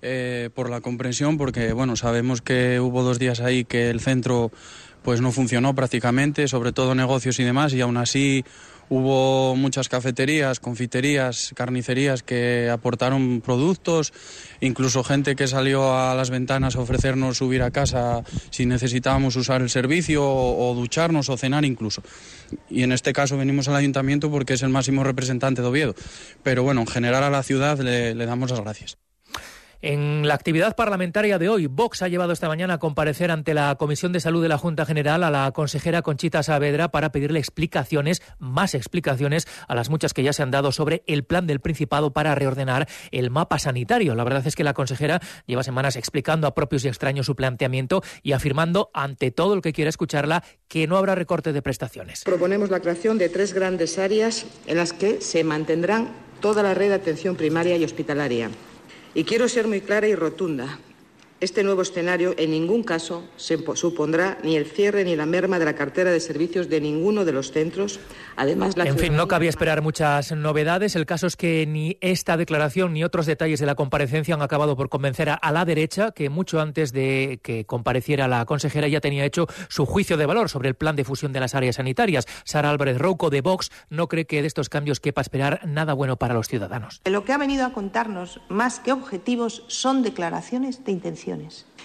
eh, 0.00 0.50
por 0.54 0.70
la 0.70 0.80
comprensión, 0.80 1.38
porque 1.38 1.72
bueno, 1.72 1.96
sabemos 1.96 2.40
que 2.40 2.78
hubo 2.78 3.02
dos 3.02 3.18
días 3.18 3.40
ahí 3.40 3.64
que 3.64 3.90
el 3.90 3.98
centro 3.98 4.52
pues 5.02 5.20
no 5.20 5.32
funcionó 5.32 5.74
prácticamente, 5.74 6.46
sobre 6.46 6.72
todo 6.72 6.94
negocios 6.94 7.40
y 7.40 7.44
demás, 7.44 7.72
y 7.72 7.80
aún 7.80 7.96
así 7.96 8.44
Hubo 8.90 9.54
muchas 9.56 9.88
cafeterías, 9.88 10.60
confiterías, 10.60 11.52
carnicerías 11.54 12.22
que 12.22 12.70
aportaron 12.70 13.42
productos, 13.42 14.12
incluso 14.60 15.04
gente 15.04 15.36
que 15.36 15.46
salió 15.46 15.98
a 15.98 16.14
las 16.14 16.30
ventanas 16.30 16.76
a 16.76 16.80
ofrecernos 16.80 17.38
subir 17.38 17.62
a 17.62 17.70
casa 17.70 18.22
si 18.50 18.66
necesitábamos 18.66 19.36
usar 19.36 19.60
el 19.60 19.70
servicio 19.70 20.24
o, 20.24 20.74
ducharnos 20.74 21.28
o 21.28 21.36
cenar 21.36 21.64
incluso. 21.64 22.02
Y 22.70 22.82
en 22.82 22.92
este 22.92 23.12
caso 23.12 23.36
venimos 23.36 23.68
al 23.68 23.76
ayuntamiento 23.76 24.30
porque 24.30 24.54
es 24.54 24.62
el 24.62 24.70
máximo 24.70 25.04
representante 25.04 25.62
de 25.62 25.68
Oviedo. 25.68 25.94
Pero 26.42 26.62
bueno, 26.62 26.80
en 26.80 26.86
general 26.86 27.24
a 27.24 27.30
la 27.30 27.42
ciudad 27.42 27.78
le 27.78 28.26
damos 28.26 28.50
las 28.50 28.60
gracias. 28.60 29.07
En 29.80 30.26
la 30.26 30.34
actividad 30.34 30.74
parlamentaria 30.74 31.38
de 31.38 31.48
hoy, 31.48 31.68
Vox 31.68 32.02
ha 32.02 32.08
llevado 32.08 32.32
esta 32.32 32.48
mañana 32.48 32.74
a 32.74 32.78
comparecer 32.78 33.30
ante 33.30 33.54
la 33.54 33.76
Comisión 33.76 34.12
de 34.12 34.18
Salud 34.18 34.42
de 34.42 34.48
la 34.48 34.58
Junta 34.58 34.84
General 34.84 35.22
a 35.22 35.30
la 35.30 35.52
consejera 35.52 36.02
Conchita 36.02 36.42
Saavedra 36.42 36.88
para 36.88 37.12
pedirle 37.12 37.38
explicaciones, 37.38 38.20
más 38.40 38.74
explicaciones 38.74 39.46
a 39.68 39.76
las 39.76 39.88
muchas 39.88 40.14
que 40.14 40.24
ya 40.24 40.32
se 40.32 40.42
han 40.42 40.50
dado 40.50 40.72
sobre 40.72 41.04
el 41.06 41.22
plan 41.22 41.46
del 41.46 41.60
Principado 41.60 42.12
para 42.12 42.34
reordenar 42.34 42.88
el 43.12 43.30
mapa 43.30 43.60
sanitario. 43.60 44.16
La 44.16 44.24
verdad 44.24 44.44
es 44.48 44.56
que 44.56 44.64
la 44.64 44.74
consejera 44.74 45.20
lleva 45.46 45.62
semanas 45.62 45.94
explicando 45.94 46.48
a 46.48 46.54
propios 46.54 46.84
y 46.84 46.88
extraños 46.88 47.26
su 47.26 47.36
planteamiento 47.36 48.02
y 48.24 48.32
afirmando 48.32 48.90
ante 48.94 49.30
todo 49.30 49.54
el 49.54 49.62
que 49.62 49.72
quiera 49.72 49.90
escucharla 49.90 50.42
que 50.66 50.88
no 50.88 50.96
habrá 50.96 51.14
recorte 51.14 51.52
de 51.52 51.62
prestaciones. 51.62 52.24
Proponemos 52.24 52.70
la 52.70 52.80
creación 52.80 53.16
de 53.16 53.28
tres 53.28 53.52
grandes 53.52 53.96
áreas 54.00 54.44
en 54.66 54.76
las 54.76 54.92
que 54.92 55.20
se 55.20 55.44
mantendrán 55.44 56.08
toda 56.40 56.64
la 56.64 56.74
red 56.74 56.88
de 56.88 56.94
atención 56.94 57.36
primaria 57.36 57.76
y 57.76 57.84
hospitalaria 57.84 58.50
y 59.18 59.24
quiero 59.24 59.48
ser 59.48 59.66
muy 59.66 59.80
clara 59.80 60.06
y 60.06 60.14
rotunda. 60.14 60.78
Este 61.40 61.62
nuevo 61.62 61.82
escenario 61.82 62.34
en 62.36 62.50
ningún 62.50 62.82
caso 62.82 63.22
se 63.36 63.64
supondrá 63.76 64.38
ni 64.42 64.56
el 64.56 64.66
cierre 64.66 65.04
ni 65.04 65.14
la 65.14 65.24
merma 65.24 65.60
de 65.60 65.66
la 65.66 65.76
cartera 65.76 66.10
de 66.10 66.18
servicios 66.18 66.68
de 66.68 66.80
ninguno 66.80 67.24
de 67.24 67.30
los 67.30 67.52
centros. 67.52 68.00
Además, 68.34 68.76
la 68.76 68.86
en 68.86 68.98
fin, 68.98 69.14
no 69.14 69.28
cabía 69.28 69.48
esperar 69.48 69.80
muchas 69.80 70.32
novedades. 70.32 70.96
El 70.96 71.06
caso 71.06 71.28
es 71.28 71.36
que 71.36 71.64
ni 71.64 71.96
esta 72.00 72.36
declaración 72.36 72.92
ni 72.92 73.04
otros 73.04 73.24
detalles 73.26 73.60
de 73.60 73.66
la 73.66 73.76
comparecencia 73.76 74.34
han 74.34 74.42
acabado 74.42 74.76
por 74.76 74.88
convencer 74.88 75.30
a, 75.30 75.52
la 75.52 75.64
derecha, 75.64 76.10
que 76.10 76.28
mucho 76.28 76.60
antes 76.60 76.92
de 76.92 77.38
que 77.40 77.64
compareciera 77.66 78.26
la 78.26 78.44
consejera 78.44 78.88
ya 78.88 79.00
tenía 79.00 79.24
hecho 79.24 79.46
su 79.68 79.86
juicio 79.86 80.16
de 80.16 80.26
valor 80.26 80.48
sobre 80.48 80.68
el 80.68 80.74
plan 80.74 80.96
de 80.96 81.04
fusión 81.04 81.32
de 81.32 81.38
las 81.38 81.54
áreas 81.54 81.76
sanitarias. 81.76 82.26
Sara 82.42 82.68
Álvarez 82.68 82.98
Rouco 82.98 83.30
de 83.30 83.42
Vox 83.42 83.70
no 83.90 84.08
cree 84.08 84.26
que 84.26 84.40
de 84.40 84.48
estos 84.48 84.68
cambios 84.68 84.98
quepa 84.98 85.20
esperar 85.20 85.60
nada 85.68 85.92
bueno 85.92 86.16
para 86.16 86.34
los 86.34 86.48
ciudadanos. 86.48 87.00
Lo 87.04 87.24
que 87.24 87.32
ha 87.32 87.38
venido 87.38 87.64
a 87.64 87.72
contarnos, 87.72 88.40
más 88.48 88.80
que 88.80 88.90
objetivos, 88.90 89.62
son 89.68 90.02
declaraciones 90.02 90.84
de 90.84 90.90
intención. 90.90 91.27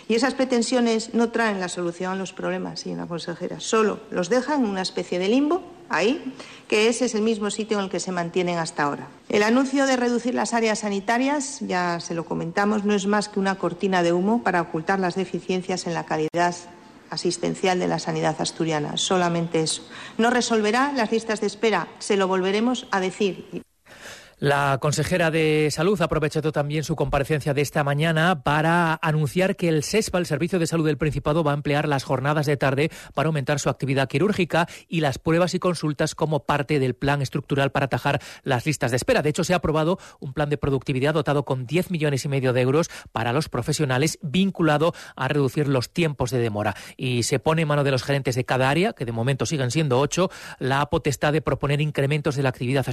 Y 0.08 0.16
esas 0.16 0.34
pretensiones 0.34 1.14
no 1.14 1.30
traen 1.30 1.60
la 1.60 1.70
solución 1.70 2.12
a 2.12 2.16
los 2.16 2.34
problemas, 2.34 2.82
señora 2.82 3.08
consejera, 3.08 3.60
solo 3.60 4.02
los 4.12 4.30
dejan 4.30 4.64
en 4.64 4.70
una 4.70 4.82
especie 4.82 5.18
de 5.20 5.30
limbo, 5.30 5.64
ahí, 5.90 6.34
que 6.68 6.88
ese 6.88 7.06
es 7.06 7.16
el 7.16 7.22
mismo 7.22 7.50
sitio 7.52 7.78
en 7.78 7.86
el 7.86 7.90
que 7.90 8.00
se 8.00 8.12
mantienen 8.12 8.58
hasta 8.58 8.84
ahora. 8.84 9.08
El 9.30 9.44
anuncio 9.44 9.86
de 9.86 9.96
reducir 9.96 10.36
las 10.36 10.54
áreas 10.54 10.80
sanitarias, 10.80 11.60
ya 11.62 12.00
se 12.00 12.16
lo 12.16 12.26
comentamos, 12.26 12.84
no 12.84 12.94
es 12.94 13.08
más 13.08 13.30
que 13.30 13.40
una 13.40 13.56
cortina 13.56 14.04
de 14.04 14.14
humo 14.14 14.44
para 14.44 14.62
ocultar 14.62 15.00
las 15.00 15.16
deficiencias 15.16 15.88
en 15.88 15.94
la 15.94 16.06
calidad 16.06 16.56
asistencial 17.10 17.80
de 17.80 17.88
la 17.88 18.00
sanidad 18.00 18.36
asturiana, 18.40 18.98
solamente 18.98 19.62
eso. 19.62 19.84
No 20.18 20.30
resolverá 20.32 20.92
las 20.94 21.12
listas 21.12 21.42
de 21.42 21.48
espera, 21.48 21.88
se 22.00 22.18
lo 22.18 22.28
volveremos 22.28 22.88
a 22.92 23.00
decir. 23.00 23.63
La 24.44 24.78
consejera 24.82 25.32
de 25.32 25.70
Salud 25.72 26.02
ha 26.02 26.04
aprovechado 26.04 26.52
también 26.52 26.84
su 26.84 26.98
comparecencia 26.98 27.54
de 27.54 27.62
esta 27.62 27.86
mañana 27.86 28.44
para 28.44 29.00
anunciar 29.02 29.56
que 29.56 29.70
el 29.70 29.84
SESPA, 29.84 30.18
el 30.18 30.26
Servicio 30.26 30.60
de 30.60 30.68
Salud 30.68 30.86
del 30.86 30.98
Principado, 30.98 31.46
va 31.46 31.52
a 31.52 31.54
emplear 31.54 31.88
las 31.88 32.04
jornadas 32.04 32.46
de 32.46 32.58
tarde 32.58 32.92
para 33.14 33.28
aumentar 33.28 33.62
su 33.62 33.70
actividad 33.70 34.10
quirúrgica 34.10 34.68
y 34.90 35.00
las 35.00 35.18
pruebas 35.18 35.54
y 35.54 35.60
consultas 35.60 36.14
como 36.14 36.42
parte 36.44 36.80
del 36.80 36.94
plan 36.94 37.22
estructural 37.22 37.72
para 37.72 37.86
atajar 37.86 38.22
las 38.44 38.66
listas 38.66 38.92
de 38.92 38.98
espera. 38.98 39.22
De 39.22 39.30
hecho, 39.30 39.46
se 39.46 39.54
ha 39.54 39.56
aprobado 39.56 39.98
un 40.20 40.34
plan 40.34 40.50
de 40.50 40.58
productividad 40.58 41.14
dotado 41.14 41.46
con 41.46 41.66
10 41.66 41.90
millones 41.90 42.26
y 42.26 42.28
medio 42.28 42.52
de 42.52 42.60
euros 42.60 42.90
para 43.14 43.32
los 43.32 43.48
profesionales 43.48 44.20
vinculado 44.22 44.94
a 45.16 45.30
reducir 45.30 45.70
los 45.70 45.94
tiempos 45.94 46.32
de 46.32 46.40
demora. 46.40 46.76
Y 46.98 47.24
se 47.24 47.40
pone 47.40 47.62
en 47.62 47.70
mano 47.70 47.86
de 47.86 47.92
los 47.92 48.04
gerentes 48.04 48.36
de 48.36 48.44
cada 48.44 48.70
área, 48.70 48.92
que 48.92 49.06
de 49.06 49.14
momento 49.14 49.46
siguen 49.46 49.72
siendo 49.72 50.02
ocho, 50.02 50.30
la 50.60 50.86
potestad 50.90 51.32
de 51.32 51.42
proponer 51.42 51.80
incrementos 51.80 52.36
de 52.36 52.44
la 52.44 52.50
actividad 52.50 52.86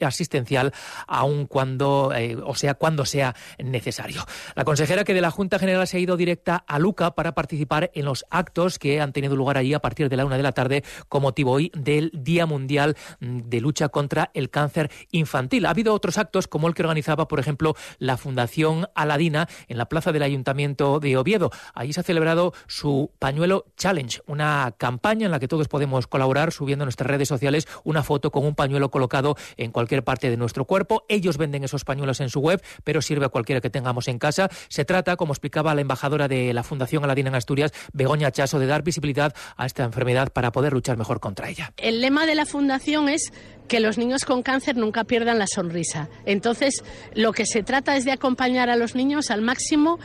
asistencial 0.00 0.72
aun 1.06 1.46
cuando, 1.46 2.12
eh, 2.14 2.36
o 2.44 2.54
sea, 2.54 2.74
cuando 2.74 3.04
sea 3.04 3.34
necesario. 3.58 4.24
La 4.54 4.64
consejera 4.64 5.04
que 5.04 5.14
de 5.14 5.20
la 5.20 5.30
Junta 5.30 5.58
General 5.58 5.86
se 5.86 5.96
ha 5.96 6.00
ido 6.00 6.16
directa 6.16 6.64
a 6.66 6.78
Luca 6.78 7.14
para 7.14 7.34
participar 7.34 7.90
en 7.94 8.04
los 8.04 8.24
actos 8.30 8.78
que 8.78 9.00
han 9.00 9.12
tenido 9.12 9.36
lugar 9.36 9.58
allí 9.58 9.74
a 9.74 9.80
partir 9.80 10.08
de 10.08 10.16
la 10.16 10.24
una 10.24 10.36
de 10.36 10.42
la 10.42 10.52
tarde 10.52 10.84
con 11.08 11.22
motivo 11.22 11.52
hoy 11.52 11.70
del 11.74 12.10
Día 12.14 12.46
Mundial 12.46 12.96
de 13.20 13.60
Lucha 13.60 13.88
contra 13.88 14.30
el 14.34 14.50
Cáncer 14.50 14.90
Infantil. 15.10 15.66
Ha 15.66 15.70
habido 15.70 15.94
otros 15.94 16.18
actos 16.18 16.48
como 16.48 16.68
el 16.68 16.74
que 16.74 16.82
organizaba, 16.82 17.28
por 17.28 17.40
ejemplo, 17.40 17.74
la 17.98 18.16
Fundación 18.16 18.88
Aladina 18.94 19.48
en 19.68 19.78
la 19.78 19.88
plaza 19.88 20.12
del 20.12 20.22
Ayuntamiento 20.22 21.00
de 21.00 21.16
Oviedo. 21.16 21.50
Allí 21.74 21.92
se 21.92 22.00
ha 22.00 22.04
celebrado 22.04 22.52
su 22.66 23.10
Pañuelo 23.18 23.66
Challenge, 23.76 24.20
una 24.26 24.74
campaña 24.78 25.26
en 25.26 25.32
la 25.32 25.38
que 25.38 25.48
todos 25.48 25.68
podemos 25.68 26.06
colaborar 26.06 26.52
subiendo 26.52 26.84
en 26.84 26.86
nuestras 26.86 27.10
redes 27.10 27.28
sociales 27.28 27.66
una 27.84 28.02
foto 28.02 28.30
con 28.30 28.44
un 28.44 28.54
pañuelo 28.54 28.90
colocado 28.90 29.36
en 29.56 29.70
cualquier 29.72 30.04
parte 30.04 30.30
de 30.30 30.36
nuestro 30.36 30.64
cuerpo 30.64 30.85
ellos 31.08 31.38
venden 31.38 31.64
esos 31.64 31.84
pañuelos 31.84 32.20
en 32.20 32.30
su 32.30 32.40
web, 32.40 32.62
pero 32.84 33.02
sirve 33.02 33.26
a 33.26 33.28
cualquiera 33.28 33.60
que 33.60 33.70
tengamos 33.70 34.08
en 34.08 34.18
casa. 34.18 34.48
Se 34.68 34.84
trata, 34.84 35.16
como 35.16 35.32
explicaba 35.32 35.74
la 35.74 35.80
embajadora 35.80 36.28
de 36.28 36.52
la 36.52 36.62
Fundación 36.62 37.04
Aladina 37.04 37.28
en 37.28 37.34
Asturias, 37.34 37.72
Begoña 37.92 38.30
Chaso, 38.30 38.58
de 38.58 38.66
dar 38.66 38.82
visibilidad 38.82 39.34
a 39.56 39.66
esta 39.66 39.84
enfermedad 39.84 40.32
para 40.32 40.52
poder 40.52 40.72
luchar 40.72 40.96
mejor 40.96 41.20
contra 41.20 41.48
ella. 41.48 41.72
El 41.76 42.00
lema 42.00 42.26
de 42.26 42.34
la 42.34 42.46
Fundación 42.46 43.08
es 43.08 43.32
que 43.68 43.80
los 43.80 43.98
niños 43.98 44.24
con 44.24 44.42
cáncer 44.42 44.76
nunca 44.76 45.04
pierdan 45.04 45.38
la 45.38 45.46
sonrisa. 45.46 46.08
Entonces, 46.24 46.82
lo 47.14 47.32
que 47.32 47.46
se 47.46 47.62
trata 47.62 47.96
es 47.96 48.04
de 48.04 48.12
acompañar 48.12 48.70
a 48.70 48.76
los 48.76 48.94
niños 48.94 49.30
al 49.30 49.42
máximo, 49.42 49.98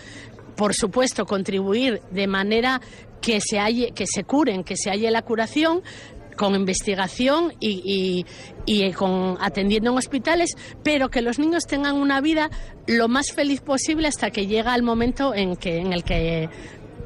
por 0.56 0.74
supuesto, 0.74 1.26
contribuir 1.26 2.02
de 2.12 2.28
manera 2.28 2.82
que 3.22 3.40
se, 3.40 3.60
que 3.94 4.08
se 4.08 4.24
curen, 4.24 4.64
que 4.64 4.76
se 4.76 4.90
halle 4.90 5.12
la 5.12 5.22
curación, 5.22 5.82
con 6.36 6.56
investigación 6.56 7.54
y, 7.60 8.26
con 8.98 9.38
atendiendo 9.40 9.92
en 9.92 9.98
hospitales, 9.98 10.56
pero 10.84 11.10
que 11.10 11.22
los 11.22 11.40
niños 11.40 11.66
tengan 11.66 11.96
una 11.96 12.22
vida 12.22 12.50
lo 12.88 13.08
más 13.08 13.32
feliz 13.32 13.62
posible 13.62 14.08
hasta 14.08 14.32
que 14.32 14.48
llega 14.48 14.76
el 14.76 14.84
momento 14.84 15.34
en 15.34 15.56
que 15.56 15.78
en 15.78 15.94
el 15.94 16.04
que 16.04 16.50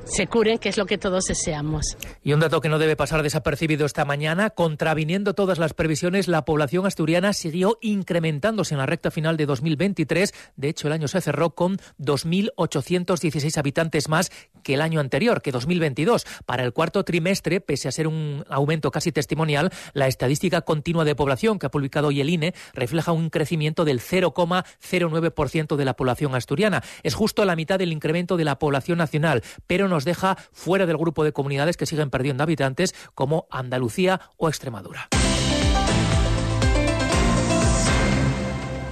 se 0.05 0.27
curen, 0.27 0.57
que 0.59 0.69
es 0.69 0.77
lo 0.77 0.85
que 0.85 0.97
todos 0.97 1.25
deseamos. 1.25 1.97
Y 2.23 2.33
un 2.33 2.39
dato 2.39 2.61
que 2.61 2.69
no 2.69 2.79
debe 2.79 2.95
pasar 2.95 3.23
desapercibido 3.23 3.85
esta 3.85 4.05
mañana, 4.05 4.51
contraviniendo 4.51 5.33
todas 5.33 5.57
las 5.57 5.73
previsiones, 5.73 6.27
la 6.27 6.45
población 6.45 6.85
asturiana 6.85 7.33
siguió 7.33 7.77
incrementándose 7.81 8.73
en 8.73 8.79
la 8.79 8.85
recta 8.85 9.11
final 9.11 9.37
de 9.37 9.45
2023. 9.45 10.33
De 10.55 10.69
hecho, 10.69 10.87
el 10.87 10.93
año 10.93 11.07
se 11.07 11.21
cerró 11.21 11.51
con 11.55 11.77
2.816 11.99 13.57
habitantes 13.57 14.09
más 14.09 14.31
que 14.63 14.75
el 14.75 14.81
año 14.81 14.99
anterior, 14.99 15.41
que 15.41 15.51
2022. 15.51 16.25
Para 16.45 16.63
el 16.63 16.73
cuarto 16.73 17.03
trimestre, 17.03 17.61
pese 17.61 17.87
a 17.87 17.91
ser 17.91 18.07
un 18.07 18.45
aumento 18.49 18.91
casi 18.91 19.11
testimonial, 19.11 19.71
la 19.93 20.07
estadística 20.07 20.61
continua 20.61 21.03
de 21.03 21.15
población 21.15 21.59
que 21.59 21.67
ha 21.67 21.71
publicado 21.71 22.07
hoy 22.07 22.21
el 22.21 22.29
INE 22.29 22.53
refleja 22.73 23.11
un 23.11 23.29
crecimiento 23.29 23.85
del 23.85 23.99
0,09% 23.99 25.75
de 25.75 25.85
la 25.85 25.95
población 25.95 26.35
asturiana. 26.35 26.83
Es 27.03 27.15
justo 27.15 27.45
la 27.45 27.55
mitad 27.55 27.79
del 27.79 27.91
incremento 27.91 28.37
de 28.37 28.45
la 28.45 28.59
población 28.59 28.97
nacional, 28.97 29.43
pero 29.67 29.87
no 29.87 29.94
nos 29.95 30.05
deja 30.05 30.35
fuera 30.51 30.85
del 30.85 30.97
grupo 30.97 31.23
de 31.23 31.31
comunidades 31.31 31.77
que 31.77 31.85
siguen 31.85 32.09
perdiendo 32.09 32.43
habitantes 32.43 32.93
como 33.15 33.47
Andalucía 33.49 34.19
o 34.37 34.49
Extremadura. 34.49 35.07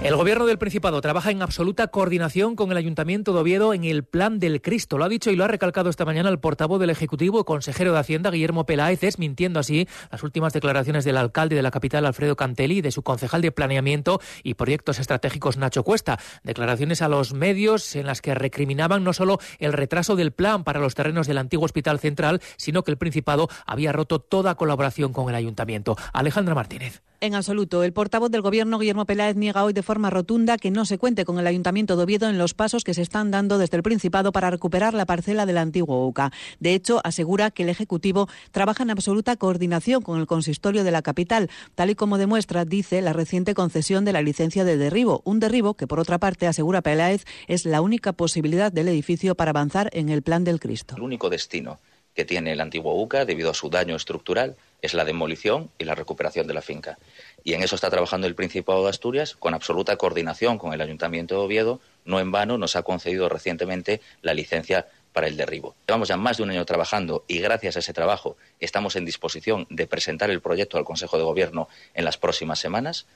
El 0.04 0.16
Gobierno 0.16 0.44
del 0.44 0.58
Principado 0.58 1.00
trabaja 1.00 1.30
en 1.30 1.40
absoluta 1.40 1.86
coordinación 1.86 2.56
con 2.56 2.70
el 2.70 2.76
Ayuntamiento 2.76 3.32
de 3.32 3.40
Oviedo 3.40 3.72
en 3.72 3.84
el 3.84 4.04
Plan 4.04 4.38
del 4.38 4.60
Cristo. 4.60 4.98
Lo 4.98 5.06
ha 5.06 5.08
dicho 5.08 5.30
y 5.30 5.36
lo 5.36 5.44
ha 5.44 5.48
recalcado 5.48 5.88
esta 5.88 6.04
mañana 6.04 6.28
el 6.28 6.38
portavoz 6.38 6.78
del 6.78 6.90
Ejecutivo 6.90 7.46
consejero 7.46 7.94
de 7.94 8.00
Hacienda, 8.00 8.30
Guillermo 8.30 8.66
Peláez, 8.66 9.18
mintiendo 9.18 9.60
así 9.60 9.88
las 10.12 10.22
últimas 10.22 10.52
declaraciones 10.52 11.06
del 11.06 11.16
alcalde 11.16 11.56
de 11.56 11.62
la 11.62 11.70
capital, 11.70 12.04
Alfredo 12.04 12.36
Cantelli, 12.36 12.76
y 12.76 12.82
de 12.82 12.92
su 12.92 13.02
concejal 13.02 13.40
de 13.40 13.50
Planeamiento 13.50 14.20
y 14.42 14.54
Proyectos 14.54 14.98
Estratégicos, 14.98 15.56
Nacho 15.56 15.84
Cuesta. 15.84 16.18
Declaraciones 16.42 17.00
a 17.00 17.08
los 17.08 17.32
medios 17.32 17.96
en 17.96 18.04
las 18.04 18.20
que 18.20 18.34
recriminaban 18.34 19.04
no 19.04 19.14
solo 19.14 19.38
el 19.58 19.72
retraso 19.72 20.16
del 20.16 20.32
plan 20.32 20.64
para 20.64 20.80
los 20.80 20.94
terrenos 20.94 21.26
del 21.26 21.38
antiguo 21.38 21.64
Hospital 21.64 21.98
Central, 21.98 22.42
sino 22.58 22.84
que 22.84 22.90
el 22.90 22.98
Principado 22.98 23.48
había 23.64 23.90
roto 23.90 24.18
toda 24.18 24.54
colaboración 24.56 25.14
con 25.14 25.30
el 25.30 25.34
Ayuntamiento. 25.34 25.96
Alejandra 26.12 26.54
Martínez. 26.54 27.00
En 27.24 27.34
absoluto. 27.34 27.82
El 27.82 27.94
portavoz 27.94 28.30
del 28.30 28.42
Gobierno, 28.42 28.78
Guillermo 28.78 29.06
Peláez, 29.06 29.34
niega 29.34 29.64
hoy 29.64 29.72
de 29.72 29.82
forma 29.82 30.10
rotunda 30.10 30.58
que 30.58 30.70
no 30.70 30.84
se 30.84 30.98
cuente 30.98 31.24
con 31.24 31.38
el 31.38 31.46
Ayuntamiento 31.46 31.96
de 31.96 32.02
Oviedo 32.02 32.28
en 32.28 32.36
los 32.36 32.52
pasos 32.52 32.84
que 32.84 32.92
se 32.92 33.00
están 33.00 33.30
dando 33.30 33.56
desde 33.56 33.78
el 33.78 33.82
Principado 33.82 34.30
para 34.30 34.50
recuperar 34.50 34.92
la 34.92 35.06
parcela 35.06 35.46
del 35.46 35.56
antiguo 35.56 36.06
UCA. 36.06 36.32
De 36.60 36.74
hecho, 36.74 37.00
asegura 37.02 37.50
que 37.50 37.62
el 37.62 37.70
Ejecutivo 37.70 38.28
trabaja 38.50 38.82
en 38.82 38.90
absoluta 38.90 39.36
coordinación 39.36 40.02
con 40.02 40.20
el 40.20 40.26
consistorio 40.26 40.84
de 40.84 40.90
la 40.90 41.00
capital, 41.00 41.48
tal 41.74 41.88
y 41.88 41.94
como 41.94 42.18
demuestra, 42.18 42.66
dice, 42.66 43.00
la 43.00 43.14
reciente 43.14 43.54
concesión 43.54 44.04
de 44.04 44.12
la 44.12 44.20
licencia 44.20 44.64
de 44.64 44.76
derribo. 44.76 45.22
Un 45.24 45.40
derribo 45.40 45.72
que, 45.72 45.86
por 45.86 46.00
otra 46.00 46.18
parte, 46.18 46.46
asegura 46.46 46.82
Peláez, 46.82 47.24
es 47.48 47.64
la 47.64 47.80
única 47.80 48.12
posibilidad 48.12 48.70
del 48.70 48.88
edificio 48.88 49.34
para 49.34 49.52
avanzar 49.52 49.88
en 49.94 50.10
el 50.10 50.20
plan 50.20 50.44
del 50.44 50.60
Cristo. 50.60 50.96
El 50.98 51.02
único 51.02 51.30
destino 51.30 51.78
que 52.14 52.24
tiene 52.24 52.52
el 52.52 52.60
antiguo 52.60 53.00
UCA, 53.02 53.24
debido 53.24 53.50
a 53.50 53.54
su 53.54 53.68
daño 53.68 53.96
estructural, 53.96 54.56
es 54.84 54.92
la 54.92 55.06
demolición 55.06 55.70
y 55.78 55.84
la 55.84 55.94
recuperación 55.94 56.46
de 56.46 56.52
la 56.52 56.60
finca. 56.60 56.98
Y 57.42 57.54
en 57.54 57.62
eso 57.62 57.74
está 57.74 57.88
trabajando 57.88 58.26
el 58.26 58.34
Principado 58.34 58.84
de 58.84 58.90
Asturias 58.90 59.34
con 59.34 59.54
absoluta 59.54 59.96
coordinación 59.96 60.58
con 60.58 60.74
el 60.74 60.80
Ayuntamiento 60.82 61.36
de 61.36 61.40
Oviedo. 61.40 61.80
No 62.04 62.20
en 62.20 62.30
vano 62.30 62.58
nos 62.58 62.76
ha 62.76 62.82
concedido 62.82 63.30
recientemente 63.30 64.02
la 64.20 64.34
licencia 64.34 64.86
para 65.14 65.26
el 65.26 65.38
derribo. 65.38 65.74
Llevamos 65.88 66.08
ya 66.08 66.18
más 66.18 66.36
de 66.36 66.42
un 66.42 66.50
año 66.50 66.66
trabajando 66.66 67.24
y 67.28 67.38
gracias 67.38 67.76
a 67.76 67.78
ese 67.78 67.94
trabajo 67.94 68.36
estamos 68.60 68.94
en 68.96 69.06
disposición 69.06 69.66
de 69.70 69.86
presentar 69.86 70.28
el 70.28 70.42
proyecto 70.42 70.76
al 70.76 70.84
Consejo 70.84 71.16
de 71.16 71.24
Gobierno 71.24 71.68
en 71.94 72.04
las 72.04 72.18
próximas 72.18 72.58
semanas 72.58 73.06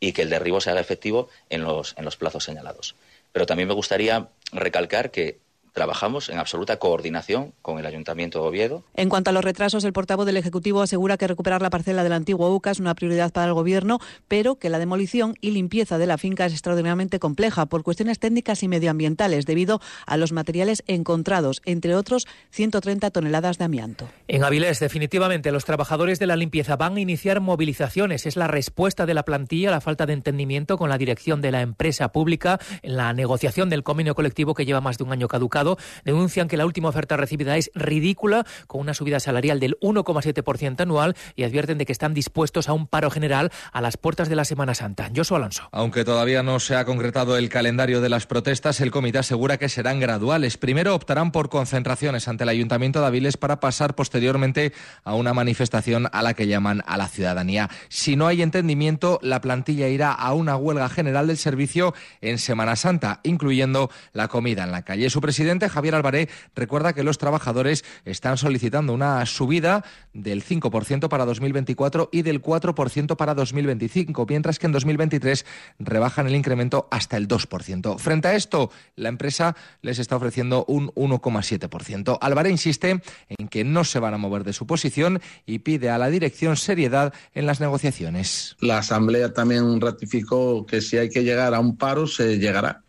y 0.00 0.12
que 0.12 0.22
el 0.22 0.30
derribo 0.30 0.60
se 0.60 0.70
haga 0.70 0.80
efectivo 0.80 1.30
en 1.48 1.64
los, 1.64 1.94
en 1.96 2.04
los 2.04 2.16
plazos 2.16 2.44
señalados. 2.44 2.96
Pero 3.32 3.46
también 3.46 3.68
me 3.68 3.74
gustaría 3.74 4.28
recalcar 4.52 5.10
que 5.10 5.38
trabajamos 5.74 6.28
en 6.30 6.38
absoluta 6.38 6.78
coordinación 6.78 7.52
con 7.60 7.78
el 7.78 7.84
Ayuntamiento 7.84 8.40
de 8.40 8.48
Oviedo. 8.48 8.84
En 8.94 9.08
cuanto 9.08 9.30
a 9.30 9.32
los 9.32 9.44
retrasos, 9.44 9.84
el 9.84 9.92
portavoz 9.92 10.24
del 10.24 10.36
Ejecutivo 10.36 10.80
asegura 10.80 11.16
que 11.18 11.26
recuperar 11.26 11.60
la 11.60 11.68
parcela 11.68 12.04
del 12.04 12.12
antiguo 12.12 12.54
UCA 12.54 12.70
es 12.70 12.78
una 12.78 12.94
prioridad 12.94 13.32
para 13.32 13.48
el 13.48 13.54
Gobierno, 13.54 13.98
pero 14.28 14.54
que 14.54 14.70
la 14.70 14.78
demolición 14.78 15.34
y 15.40 15.50
limpieza 15.50 15.98
de 15.98 16.06
la 16.06 16.16
finca 16.16 16.46
es 16.46 16.52
extraordinariamente 16.52 17.18
compleja 17.18 17.66
por 17.66 17.82
cuestiones 17.82 18.20
técnicas 18.20 18.62
y 18.62 18.68
medioambientales 18.68 19.46
debido 19.46 19.80
a 20.06 20.16
los 20.16 20.32
materiales 20.32 20.84
encontrados, 20.86 21.60
entre 21.64 21.96
otros 21.96 22.26
130 22.50 23.10
toneladas 23.10 23.58
de 23.58 23.64
amianto. 23.64 24.08
En 24.28 24.44
Avilés, 24.44 24.78
definitivamente, 24.78 25.50
los 25.50 25.64
trabajadores 25.64 26.20
de 26.20 26.28
la 26.28 26.36
limpieza 26.36 26.76
van 26.76 26.96
a 26.96 27.00
iniciar 27.00 27.40
movilizaciones. 27.40 28.26
Es 28.26 28.36
la 28.36 28.46
respuesta 28.46 29.06
de 29.06 29.14
la 29.14 29.24
plantilla 29.24 29.70
a 29.70 29.72
la 29.72 29.80
falta 29.80 30.06
de 30.06 30.12
entendimiento 30.12 30.78
con 30.78 30.88
la 30.88 30.98
dirección 30.98 31.40
de 31.40 31.50
la 31.50 31.62
empresa 31.62 32.12
pública 32.12 32.60
en 32.82 32.96
la 32.96 33.12
negociación 33.12 33.70
del 33.70 33.82
convenio 33.82 34.14
colectivo 34.14 34.54
que 34.54 34.64
lleva 34.64 34.80
más 34.80 34.98
de 34.98 35.04
un 35.04 35.12
año 35.12 35.26
caducado 35.26 35.63
denuncian 36.04 36.48
que 36.48 36.56
la 36.56 36.66
última 36.66 36.88
oferta 36.88 37.16
recibida 37.16 37.56
es 37.56 37.70
ridícula, 37.74 38.46
con 38.66 38.80
una 38.80 38.94
subida 38.94 39.20
salarial 39.20 39.60
del 39.60 39.78
1,7% 39.80 40.80
anual 40.80 41.16
y 41.36 41.44
advierten 41.44 41.78
de 41.78 41.86
que 41.86 41.92
están 41.92 42.14
dispuestos 42.14 42.68
a 42.68 42.72
un 42.72 42.86
paro 42.86 43.10
general 43.10 43.50
a 43.72 43.80
las 43.80 43.96
puertas 43.96 44.28
de 44.28 44.36
la 44.36 44.44
Semana 44.44 44.74
Santa. 44.74 45.10
Josu 45.14 45.36
Alonso. 45.36 45.68
Aunque 45.72 46.04
todavía 46.04 46.42
no 46.42 46.60
se 46.60 46.76
ha 46.76 46.84
concretado 46.84 47.36
el 47.36 47.48
calendario 47.48 48.00
de 48.00 48.08
las 48.08 48.26
protestas, 48.26 48.80
el 48.80 48.90
comité 48.90 49.18
asegura 49.18 49.58
que 49.58 49.68
serán 49.68 50.00
graduales. 50.00 50.56
Primero 50.56 50.94
optarán 50.94 51.32
por 51.32 51.48
concentraciones 51.48 52.28
ante 52.28 52.44
el 52.44 52.50
Ayuntamiento 52.50 53.00
de 53.00 53.06
Aviles 53.06 53.36
para 53.36 53.60
pasar 53.60 53.94
posteriormente 53.94 54.72
a 55.04 55.14
una 55.14 55.34
manifestación 55.34 56.08
a 56.12 56.22
la 56.22 56.34
que 56.34 56.46
llaman 56.46 56.82
a 56.86 56.96
la 56.96 57.08
ciudadanía. 57.08 57.70
Si 57.88 58.16
no 58.16 58.26
hay 58.26 58.42
entendimiento, 58.42 59.18
la 59.22 59.40
plantilla 59.40 59.88
irá 59.88 60.12
a 60.12 60.32
una 60.34 60.56
huelga 60.56 60.88
general 60.88 61.26
del 61.26 61.38
servicio 61.38 61.94
en 62.20 62.38
Semana 62.38 62.76
Santa, 62.76 63.20
incluyendo 63.22 63.90
la 64.12 64.28
comida 64.28 64.64
en 64.64 64.72
la 64.72 64.82
calle. 64.82 65.10
Su 65.10 65.20
presidente 65.20 65.53
Javier 65.60 65.94
Alvaré 65.94 66.28
recuerda 66.54 66.92
que 66.92 67.02
los 67.02 67.18
trabajadores 67.18 67.84
están 68.04 68.36
solicitando 68.36 68.92
una 68.92 69.24
subida 69.26 69.84
del 70.12 70.44
5% 70.44 71.08
para 71.08 71.24
2024 71.24 72.08
y 72.12 72.22
del 72.22 72.42
4% 72.42 73.16
para 73.16 73.34
2025, 73.34 74.26
mientras 74.28 74.58
que 74.58 74.66
en 74.66 74.72
2023 74.72 75.46
rebajan 75.78 76.26
el 76.26 76.34
incremento 76.34 76.88
hasta 76.90 77.16
el 77.16 77.28
2%. 77.28 77.98
Frente 77.98 78.28
a 78.28 78.34
esto, 78.34 78.70
la 78.96 79.08
empresa 79.08 79.56
les 79.82 79.98
está 79.98 80.16
ofreciendo 80.16 80.64
un 80.66 80.88
1,7%. 80.90 82.18
Alvaré 82.20 82.50
insiste 82.50 83.00
en 83.28 83.48
que 83.48 83.64
no 83.64 83.84
se 83.84 83.98
van 83.98 84.14
a 84.14 84.18
mover 84.18 84.44
de 84.44 84.52
su 84.52 84.66
posición 84.66 85.20
y 85.46 85.60
pide 85.60 85.90
a 85.90 85.98
la 85.98 86.08
dirección 86.08 86.56
seriedad 86.56 87.12
en 87.34 87.46
las 87.46 87.60
negociaciones. 87.60 88.56
La 88.60 88.78
Asamblea 88.78 89.32
también 89.32 89.80
ratificó 89.80 90.66
que 90.66 90.80
si 90.80 90.98
hay 90.98 91.08
que 91.08 91.24
llegar 91.24 91.54
a 91.54 91.60
un 91.60 91.76
paro, 91.76 92.06
se 92.06 92.38
llegará. 92.38 92.83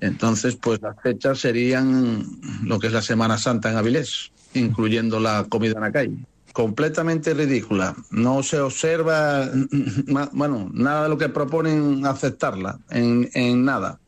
Entonces, 0.00 0.56
pues 0.56 0.80
las 0.82 1.00
fechas 1.00 1.38
serían 1.38 2.24
lo 2.64 2.78
que 2.78 2.88
es 2.88 2.92
la 2.92 3.02
Semana 3.02 3.38
Santa 3.38 3.70
en 3.70 3.76
Avilés, 3.76 4.32
incluyendo 4.54 5.20
la 5.20 5.46
comida 5.48 5.74
en 5.76 5.80
la 5.80 5.92
calle. 5.92 6.16
Completamente 6.52 7.32
ridícula. 7.32 7.94
No 8.10 8.42
se 8.42 8.60
observa, 8.60 9.48
bueno, 10.32 10.70
nada 10.72 11.04
de 11.04 11.08
lo 11.08 11.18
que 11.18 11.28
proponen 11.28 12.04
aceptarla, 12.04 12.78
en, 12.90 13.30
en 13.34 13.64
nada 13.64 13.98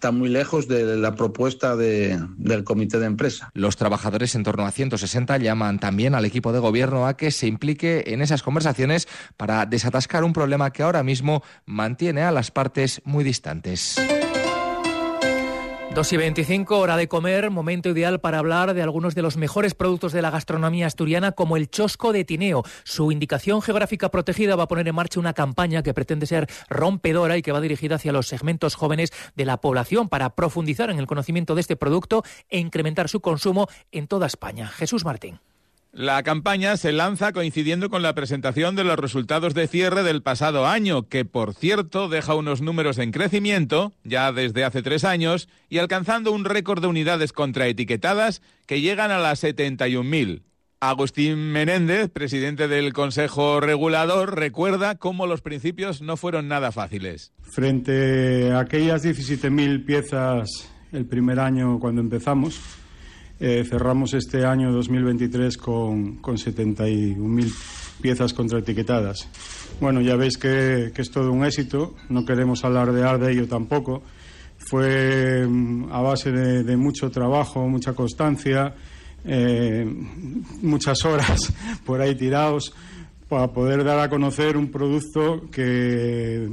está 0.00 0.12
muy 0.12 0.30
lejos 0.30 0.66
de 0.66 0.96
la 0.96 1.14
propuesta 1.14 1.76
de, 1.76 2.18
del 2.38 2.64
comité 2.64 2.98
de 2.98 3.04
empresa. 3.04 3.50
Los 3.52 3.76
trabajadores, 3.76 4.34
en 4.34 4.44
torno 4.44 4.64
a 4.64 4.70
160, 4.70 5.36
llaman 5.36 5.78
también 5.78 6.14
al 6.14 6.24
equipo 6.24 6.54
de 6.54 6.58
gobierno 6.58 7.06
a 7.06 7.18
que 7.18 7.30
se 7.30 7.46
implique 7.46 8.04
en 8.06 8.22
esas 8.22 8.42
conversaciones 8.42 9.08
para 9.36 9.66
desatascar 9.66 10.24
un 10.24 10.32
problema 10.32 10.72
que 10.72 10.84
ahora 10.84 11.02
mismo 11.02 11.42
mantiene 11.66 12.22
a 12.22 12.30
las 12.30 12.50
partes 12.50 13.02
muy 13.04 13.24
distantes. 13.24 13.96
2 15.94 16.12
y 16.12 16.16
25, 16.16 16.78
hora 16.78 16.96
de 16.96 17.08
comer, 17.08 17.50
momento 17.50 17.88
ideal 17.88 18.20
para 18.20 18.38
hablar 18.38 18.74
de 18.74 18.82
algunos 18.82 19.16
de 19.16 19.22
los 19.22 19.36
mejores 19.36 19.74
productos 19.74 20.12
de 20.12 20.22
la 20.22 20.30
gastronomía 20.30 20.86
asturiana, 20.86 21.32
como 21.32 21.56
el 21.56 21.68
chosco 21.68 22.12
de 22.12 22.24
Tineo. 22.24 22.62
Su 22.84 23.10
indicación 23.10 23.60
geográfica 23.60 24.08
protegida 24.08 24.54
va 24.54 24.64
a 24.64 24.68
poner 24.68 24.86
en 24.86 24.94
marcha 24.94 25.18
una 25.18 25.32
campaña 25.32 25.82
que 25.82 25.92
pretende 25.92 26.26
ser 26.26 26.48
rompedora 26.68 27.36
y 27.36 27.42
que 27.42 27.50
va 27.50 27.60
dirigida 27.60 27.96
hacia 27.96 28.12
los 28.12 28.28
segmentos 28.28 28.76
jóvenes 28.76 29.12
de 29.34 29.44
la 29.44 29.60
población 29.60 30.08
para 30.08 30.36
profundizar 30.36 30.90
en 30.90 31.00
el 31.00 31.08
conocimiento 31.08 31.56
de 31.56 31.62
este 31.62 31.74
producto 31.74 32.22
e 32.48 32.60
incrementar 32.60 33.08
su 33.08 33.20
consumo 33.20 33.66
en 33.90 34.06
toda 34.06 34.28
España. 34.28 34.68
Jesús 34.68 35.04
Martín. 35.04 35.40
La 35.92 36.22
campaña 36.22 36.76
se 36.76 36.92
lanza 36.92 37.32
coincidiendo 37.32 37.90
con 37.90 38.02
la 38.02 38.14
presentación 38.14 38.76
de 38.76 38.84
los 38.84 38.96
resultados 38.96 39.54
de 39.54 39.66
cierre 39.66 40.04
del 40.04 40.22
pasado 40.22 40.66
año, 40.68 41.08
que 41.08 41.24
por 41.24 41.52
cierto 41.52 42.08
deja 42.08 42.36
unos 42.36 42.60
números 42.60 42.98
en 42.98 43.10
crecimiento 43.10 43.92
ya 44.04 44.30
desde 44.30 44.64
hace 44.64 44.82
tres 44.82 45.02
años 45.02 45.48
y 45.68 45.78
alcanzando 45.78 46.30
un 46.30 46.44
récord 46.44 46.80
de 46.80 46.86
unidades 46.86 47.32
contraetiquetadas 47.32 48.40
que 48.66 48.80
llegan 48.80 49.10
a 49.10 49.18
las 49.18 49.42
71.000. 49.42 50.42
Agustín 50.78 51.50
Menéndez, 51.50 52.08
presidente 52.08 52.68
del 52.68 52.92
Consejo 52.92 53.60
Regulador, 53.60 54.38
recuerda 54.38 54.94
cómo 54.94 55.26
los 55.26 55.42
principios 55.42 56.02
no 56.02 56.16
fueron 56.16 56.46
nada 56.46 56.70
fáciles. 56.70 57.32
Frente 57.42 58.52
a 58.52 58.60
aquellas 58.60 59.04
17.000 59.04 59.84
piezas 59.84 60.70
el 60.92 61.04
primer 61.04 61.40
año 61.40 61.80
cuando 61.80 62.00
empezamos, 62.00 62.60
eh, 63.40 63.64
cerramos 63.64 64.12
este 64.12 64.44
año 64.44 64.70
2023 64.70 65.56
con, 65.56 66.16
con 66.16 66.36
71.000 66.36 67.52
piezas 68.02 68.34
contraetiquetadas. 68.34 69.28
Bueno, 69.80 70.02
ya 70.02 70.14
veis 70.16 70.36
que, 70.36 70.92
que, 70.94 71.00
es 71.02 71.10
todo 71.10 71.32
un 71.32 71.44
éxito, 71.44 71.94
no 72.10 72.24
queremos 72.26 72.64
alardear 72.64 73.18
de 73.18 73.32
ello 73.32 73.48
tampoco. 73.48 74.02
Fue 74.58 75.46
mm, 75.46 75.90
a 75.90 76.02
base 76.02 76.30
de, 76.30 76.64
de 76.64 76.76
mucho 76.76 77.10
trabajo, 77.10 77.66
mucha 77.66 77.94
constancia, 77.94 78.74
eh, 79.24 79.86
muchas 80.62 81.04
horas 81.04 81.52
por 81.84 82.00
ahí 82.00 82.14
tirados 82.14 82.74
para 83.28 83.52
poder 83.52 83.84
dar 83.84 84.00
a 84.00 84.10
conocer 84.10 84.56
un 84.56 84.70
producto 84.70 85.48
que 85.52 86.48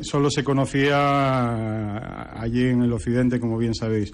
solo 0.00 0.30
se 0.30 0.42
conocía 0.42 2.40
allí 2.40 2.68
en 2.68 2.82
el 2.82 2.92
occidente, 2.92 3.38
como 3.38 3.58
bien 3.58 3.74
sabéis. 3.74 4.12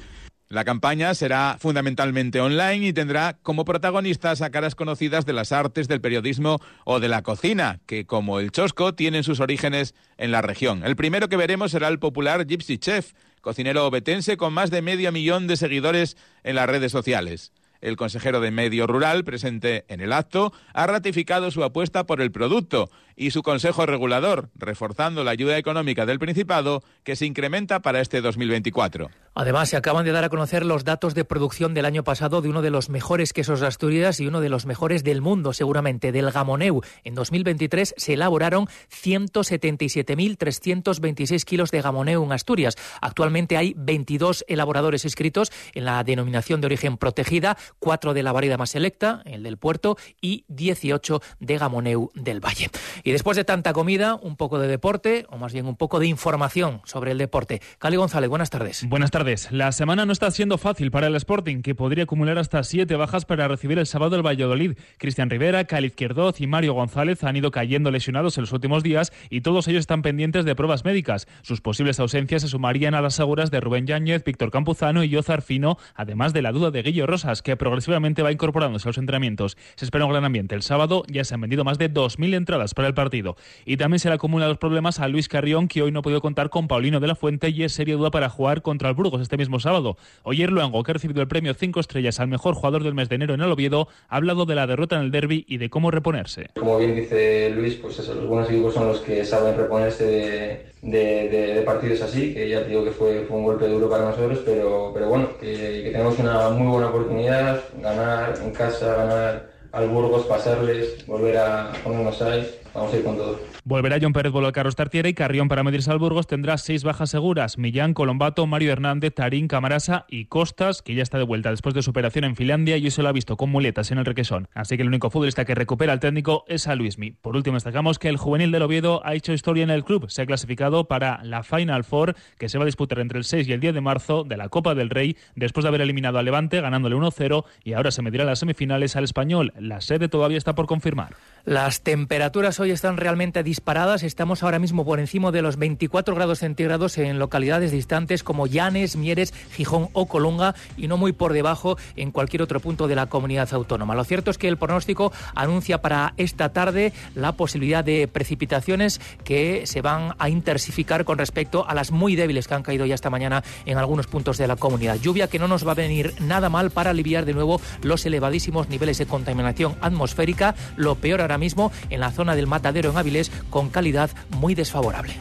La 0.51 0.65
campaña 0.65 1.15
será 1.15 1.59
fundamentalmente 1.61 2.41
online 2.41 2.89
y 2.89 2.93
tendrá 2.93 3.39
como 3.41 3.65
protagonistas 3.65 4.43
a 4.43 4.51
caras 4.51 4.75
conocidas 4.75 5.25
de 5.25 5.33
las 5.33 5.53
artes, 5.53 5.87
del 5.87 6.01
periodismo 6.01 6.59
o 6.85 6.99
de 6.99 7.07
la 7.07 7.23
cocina, 7.23 7.79
que 7.87 8.05
como 8.05 8.41
el 8.41 8.51
chosco 8.51 8.93
tienen 8.93 9.23
sus 9.23 9.39
orígenes 9.39 9.95
en 10.19 10.33
la 10.33 10.43
región. 10.43 10.83
El 10.85 10.97
primero 10.97 11.29
que 11.29 11.37
veremos 11.37 11.71
será 11.71 11.87
el 11.87 12.01
popular 12.01 12.49
Gypsy 12.49 12.79
Chef, 12.79 13.13
cocinero 13.41 13.87
obetense 13.87 14.37
con 14.37 14.53
más 14.53 14.73
de 14.73 14.83
medio 14.83 15.13
millón 15.13 15.47
de 15.47 15.57
seguidores 15.57 16.17
en 16.43 16.57
las 16.57 16.69
redes 16.69 16.91
sociales. 16.91 17.53
El 17.81 17.97
consejero 17.97 18.41
de 18.41 18.51
Medio 18.51 18.89
Rural, 18.89 19.25
presente 19.25 19.85
en 19.89 20.01
el 20.01 20.13
acto, 20.13 20.53
ha 20.75 20.87
ratificado 20.87 21.53
su 21.53 21.63
apuesta 21.63 22.07
por 22.07 22.21
el 22.21 22.33
producto 22.33 22.91
y 23.21 23.31
su 23.33 23.43
consejo 23.43 23.85
regulador, 23.85 24.49
reforzando 24.55 25.25
la 25.25 25.33
ayuda 25.33 25.59
económica 25.59 26.07
del 26.07 26.19
Principado 26.19 26.83
que 27.05 27.17
se 27.17 27.27
incrementa 27.27 27.81
para 27.81 28.01
este 28.01 28.23
2024. 28.23 29.11
Además, 29.35 29.69
se 29.69 29.77
acaban 29.77 30.07
de 30.07 30.13
dar 30.13 30.25
a 30.25 30.31
conocer 30.31 30.65
los 30.65 30.85
datos 30.85 31.15
de 31.15 31.27
producción 31.27 31.75
del 31.75 31.85
año 31.85 32.03
pasado 32.03 32.41
de 32.41 32.49
uno 32.49 32.63
de 32.63 32.71
los 32.71 32.89
mejores 32.89 33.35
quesos 33.35 33.61
de 33.61 33.67
Asturias 33.67 34.21
y 34.21 34.27
uno 34.27 34.41
de 34.41 34.49
los 34.49 34.65
mejores 34.65 35.05
del 35.05 35.21
mundo, 35.21 35.53
seguramente, 35.53 36.13
del 36.13 36.31
Gamoneu. 36.31 36.81
En 37.05 37.15
2023 37.15 37.93
se 37.97 38.15
elaboraron 38.15 38.69
177.326 38.91 41.45
kilos 41.45 41.71
de 41.71 41.83
Gamoneu 41.83 42.25
en 42.25 42.33
Asturias. 42.33 42.77
Actualmente 43.03 43.59
hay 43.59 43.75
22 43.77 44.47
elaboradores 44.49 45.05
inscritos 45.05 45.53
en 45.75 45.85
la 45.85 46.03
denominación 46.05 46.63
de 46.63 46.67
origen 46.67 46.97
protegida, 46.97 47.59
4 47.81 48.15
de 48.15 48.23
la 48.23 48.33
variedad 48.33 48.57
más 48.59 48.71
selecta, 48.71 49.21
el 49.27 49.43
del 49.43 49.59
puerto, 49.59 49.99
y 50.23 50.47
18 50.49 51.21
de 51.39 51.59
Gamoneu 51.59 52.11
del 52.15 52.41
Valle. 52.41 52.71
Después 53.13 53.37
de 53.37 53.45
tanta 53.45 53.73
comida, 53.73 54.15
un 54.15 54.37
poco 54.37 54.59
de 54.59 54.69
deporte, 54.69 55.27
o 55.31 55.39
más 55.39 55.53
bien 55.53 55.67
un 55.67 55.77
poco 55.77 55.99
de 55.99 56.07
información 56.07 56.81
sobre 56.85 57.13
el 57.13 57.19
deporte. 57.19 57.61
Cali 57.79 57.97
González, 57.97 58.29
buenas 58.29 58.51
tardes. 58.51 58.87
Buenas 58.89 59.11
tardes. 59.11 59.51
La 59.51 59.73
semana 59.73 60.07
no 60.07 60.13
está 60.13 60.31
siendo 60.31 60.59
fácil 60.59 60.91
para 60.91 61.07
el 61.07 61.17
Sporting, 61.17 61.63
que 61.63 61.75
podría 61.75 62.05
acumular 62.05 62.39
hasta 62.39 62.63
siete 62.63 62.97
bajas 62.97 63.25
para 63.25 63.49
recibir 63.49 63.79
el 63.79 63.87
sábado 63.87 64.17
el 64.17 64.27
Valladolid. 64.27 64.77
Cristian 64.99 65.31
Rivera, 65.31 65.65
Cali 65.65 65.89
Izquierdoz 65.89 66.41
y 66.41 66.47
Mario 66.47 66.75
González 66.75 67.25
han 67.25 67.37
ido 67.37 67.51
cayendo 67.51 67.91
lesionados 67.91 68.37
en 68.39 68.43
los 68.43 68.53
últimos 68.53 68.83
días 68.83 69.13
y 69.29 69.41
todos 69.41 69.69
ellos 69.69 69.81
están 69.81 70.03
pendientes 70.03 70.45
de 70.45 70.55
pruebas 70.55 70.85
médicas. 70.85 71.27
Sus 71.43 71.61
posibles 71.61 72.01
ausencias 72.01 72.43
se 72.43 72.49
sumarían 72.49 72.95
a 72.95 73.01
las 73.01 73.15
seguras 73.15 73.51
de 73.51 73.61
Rubén 73.61 73.87
Yáñez, 73.87 74.25
Víctor 74.25 74.51
Campuzano 74.51 75.03
y 75.03 75.09
Yozar 75.09 75.43
Fino, 75.43 75.79
además 75.95 76.33
de 76.33 76.43
la 76.43 76.53
duda 76.53 76.71
de 76.71 76.83
Guillo 76.83 77.07
Rosas, 77.07 77.43
que 77.43 77.57
progresivamente 77.57 78.23
va 78.23 78.33
incorporándose 78.33 78.89
a 78.89 78.91
los 78.91 78.99
entrenamientos. 78.99 79.57
Se 79.77 79.85
espera 79.85 80.05
un 80.05 80.13
gran 80.13 80.25
ambiente. 80.25 80.55
El 80.55 80.63
sábado 80.63 81.05
ya 81.09 81.25
se 81.25 81.35
han 81.35 81.41
vendido 81.41 81.65
más 81.65 81.79
de 81.79 81.93
2.000 81.93 82.35
entradas 82.35 82.75
para 82.75 82.89
el 82.89 82.95
partido. 83.01 83.37
Y 83.65 83.79
también 83.79 83.99
se 83.99 84.09
le 84.09 84.15
acumulan 84.15 84.49
los 84.49 84.59
problemas 84.59 85.01
a 85.01 85.09
Luis 85.09 85.29
Carrión, 85.29 85.69
que 85.69 85.83
hoy 85.83 85.91
no 85.91 86.01
ha 86.01 86.03
podido 86.03 86.21
contar 86.21 86.51
con 86.51 86.69
Paulino 86.69 87.01
de 87.01 87.07
la 87.07 87.15
Fuente 87.15 87.49
y 87.49 87.63
es 87.63 87.73
seria 87.73 87.97
duda 87.97 88.11
para 88.11 88.29
jugar 88.29 88.61
contra 88.61 88.91
el 88.91 88.95
Burgos 88.95 89.23
este 89.23 89.39
mismo 89.39 89.59
sábado. 89.59 89.97
Oyer 90.23 90.53
Luango, 90.53 90.83
que 90.83 90.93
ha 90.93 90.95
recibido 90.95 91.23
el 91.23 91.29
premio 91.29 91.55
5 91.55 91.81
estrellas 91.81 92.21
al 92.21 92.29
mejor 92.29 92.55
jugador 92.55 92.85
del 92.85 92.95
mes 92.95 93.09
de 93.09 93.15
enero 93.15 93.33
en 93.33 93.41
el 93.41 93.51
Oviedo, 93.51 93.89
ha 94.09 94.17
hablado 94.17 94.45
de 94.45 94.55
la 94.55 94.67
derrota 94.67 94.97
en 94.97 95.03
el 95.03 95.11
derby 95.11 95.47
y 95.49 95.57
de 95.57 95.71
cómo 95.71 95.91
reponerse. 95.91 96.49
Como 96.59 96.79
bien 96.79 96.95
dice 96.95 97.51
Luis, 97.51 97.75
pues 97.77 97.99
eso, 97.99 98.15
los 98.15 98.27
buenos 98.27 98.51
equipos 98.51 98.75
son 98.75 98.89
los 98.89 99.01
que 99.01 99.25
saben 99.25 99.57
reponerse 99.57 100.05
de, 100.05 100.67
de, 100.83 101.29
de, 101.29 101.55
de 101.55 101.63
partidos 101.63 102.03
así, 102.03 102.35
que 102.35 102.49
ya 102.51 102.61
digo 102.63 102.85
que 102.85 102.91
fue, 102.91 103.25
fue 103.27 103.37
un 103.39 103.45
golpe 103.45 103.67
duro 103.67 103.89
para 103.89 104.05
nosotros, 104.05 104.41
pero, 104.45 104.91
pero 104.93 105.09
bueno, 105.09 105.29
que, 105.41 105.83
que 105.85 105.91
tenemos 105.91 106.19
una 106.19 106.51
muy 106.51 106.67
buena 106.67 106.89
oportunidad, 106.89 107.63
ganar 107.81 108.35
en 108.43 108.51
casa, 108.51 108.95
ganar 108.95 109.51
al 109.73 109.89
Burgos, 109.89 110.27
pasarles, 110.27 111.07
volver 111.07 111.37
a 111.37 111.73
ponernos 111.85 112.21
ahí, 112.23 112.49
vamos 112.75 112.93
a 112.93 112.97
ir 112.97 113.05
con 113.05 113.17
todo. 113.17 113.41
Volverá 113.65 113.99
John 114.01 114.13
Pérez 114.13 114.33
Bolo 114.33 114.51
Carlos 114.53 114.77
Tartiera 114.77 115.09
y 115.09 115.15
Carrión 115.15 115.49
para 115.49 115.63
medirse 115.63 115.91
al 115.91 115.99
Burgos 115.99 116.27
tendrá 116.27 116.57
seis 116.59 116.83
bajas 116.83 117.11
seguras. 117.11 117.59
Millán, 117.59 117.95
Colombato, 117.95 118.47
Mario 118.47 118.73
Hernández, 118.73 119.15
Tarín, 119.15 119.49
Camarasa 119.49 120.07
y 120.09 120.27
Costas, 120.27 120.83
que 120.83 120.95
ya 120.95 121.03
está 121.03 121.19
de 121.19 121.25
vuelta 121.25 121.51
después 121.51 121.75
de 121.75 121.83
su 121.83 121.91
operación 121.91 122.25
en 122.25 122.37
Finlandia 122.37 122.77
y 122.77 122.87
eso 122.87 123.03
lo 123.03 123.09
ha 123.09 123.13
visto 123.13 123.37
con 123.37 123.51
muletas 123.51 123.91
en 123.91 123.99
el 123.99 124.05
requesón. 124.05 124.49
Así 124.55 124.77
que 124.77 124.83
el 124.83 124.89
único 124.89 125.11
futbolista 125.11 125.45
que 125.45 125.55
recupera 125.55 125.93
al 125.93 126.01
técnico 126.01 126.45
es 126.49 126.69
a 126.69 126.75
Luismi. 126.75 127.13
Por 127.13 127.37
último, 127.37 127.57
destacamos 127.57 127.99
que 127.99 128.09
el 128.09 128.17
juvenil 128.17 128.51
del 128.51 128.63
Oviedo 128.63 129.03
ha 129.05 129.15
hecho 129.15 129.33
historia 129.33 129.65
en 129.65 129.71
el 129.71 129.85
club. 129.85 130.09
Se 130.09 130.23
ha 130.23 130.27
clasificado 130.27 130.85
para 130.89 131.23
la 131.25 131.43
Final 131.43 131.85
Four 131.85 132.15
que 132.39 132.49
se 132.49 132.59
va 132.59 132.65
a 132.65 132.67
disputar 132.67 133.01
entre 133.01 133.19
el 133.19 133.25
6 133.25 133.49
y 133.49 133.53
el 133.53 133.61
10 133.61 133.75
de 133.75 133.81
marzo 133.81 134.25
de 134.25 134.37
la 134.37 134.49
Copa 134.49 134.75
del 134.75 134.91
Rey 134.91 135.17
después 135.35 135.65
de 135.65 135.69
haber 135.69 135.81
eliminado 135.81 136.19
a 136.19 136.23
Levante 136.23 136.61
ganándole 136.61 136.97
1-0 136.97 137.45
y 137.65 137.73
ahora 137.75 137.91
se 137.91 138.03
medirá 138.03 138.25
las 138.25 138.39
semifinales 138.39 138.97
al 138.97 139.05
español. 139.05 139.53
La 139.59 139.81
sede 139.81 140.09
todavía 140.09 140.39
está 140.39 140.55
por 140.55 140.67
confirmar. 140.67 141.17
Las 141.45 141.83
temperaturas 141.83 142.60
hoy 142.61 142.71
están 142.71 142.97
realmente 142.97 143.43
disparadas. 143.43 144.03
Estamos 144.03 144.43
ahora 144.43 144.59
mismo 144.59 144.85
por 144.85 145.01
encima 145.01 145.33
de 145.33 145.43
los 145.43 145.57
24 145.57 146.15
grados 146.15 146.41
centígrados 146.41 146.99
en 146.99 147.19
localidades 147.19 147.73
distantes 147.73 148.23
como 148.23 148.47
Llanes, 148.47 148.97
Mieres, 148.97 149.33
Gijón 149.53 149.89
o 149.93 150.07
Colunga 150.07 150.55
y 150.77 150.87
no 150.87 150.97
muy 150.97 151.13
por 151.13 151.33
debajo 151.33 151.79
en 151.97 152.11
cualquier 152.11 152.43
otro 152.43 152.61
punto 152.61 152.87
de 152.87 152.95
la 152.95 153.07
comunidad 153.07 153.53
autónoma. 153.53 153.95
Lo 153.95 154.05
cierto 154.05 154.31
es 154.31 154.39
que 154.39 154.49
el 154.49 154.59
pronóstico 154.59 155.13
anuncia 155.35 155.81
para 155.81 156.13
esta 156.19 156.53
tarde 156.53 156.93
la 157.15 157.33
posibilidad 157.33 157.83
de 157.83 158.07
precipitaciones 158.09 159.01
que 159.25 159.67
se 159.67 159.81
van 159.81 160.15
a 160.19 160.29
intensificar 160.29 161.05
con 161.05 161.19
respecto 161.19 161.67
a 161.69 161.75
las 161.75 161.91
muy 161.91 162.15
débiles 162.15 162.47
que 162.47 162.55
han 162.55 162.63
caído 162.63 162.85
ya 162.85 162.95
esta 162.95 163.11
mañana 163.11 163.43
en 163.65 163.79
algunos 163.79 164.07
puntos 164.07 164.37
de 164.39 164.47
la 164.47 164.57
comunidad. 164.57 164.97
Lluvia 165.01 165.29
que 165.29 165.39
no 165.39 165.49
nos 165.49 165.67
va 165.67 165.73
a 165.73 165.77
venir 165.77 166.15
nada 166.21 166.49
mal 166.49 166.71
para 166.71 166.91
aliviar 166.91 167.25
de 167.25 167.35
nuevo 167.35 167.61
los 167.83 168.05
elevadísimos 168.05 168.69
niveles 168.69 168.99
de 168.99 169.07
contaminación 169.07 169.77
atmosférica. 169.81 170.55
Lo 170.77 170.97
peor 170.97 171.23
ahora 171.23 171.39
mismo 171.39 171.73
en 171.89 172.01
la 172.01 172.11
zona 172.11 172.35
del 172.35 172.50
matadero 172.51 172.91
en 172.91 172.99
Avilés 172.99 173.31
con 173.49 173.71
calidad 173.71 174.11
muy 174.29 174.55
desfavorable. 174.55 175.15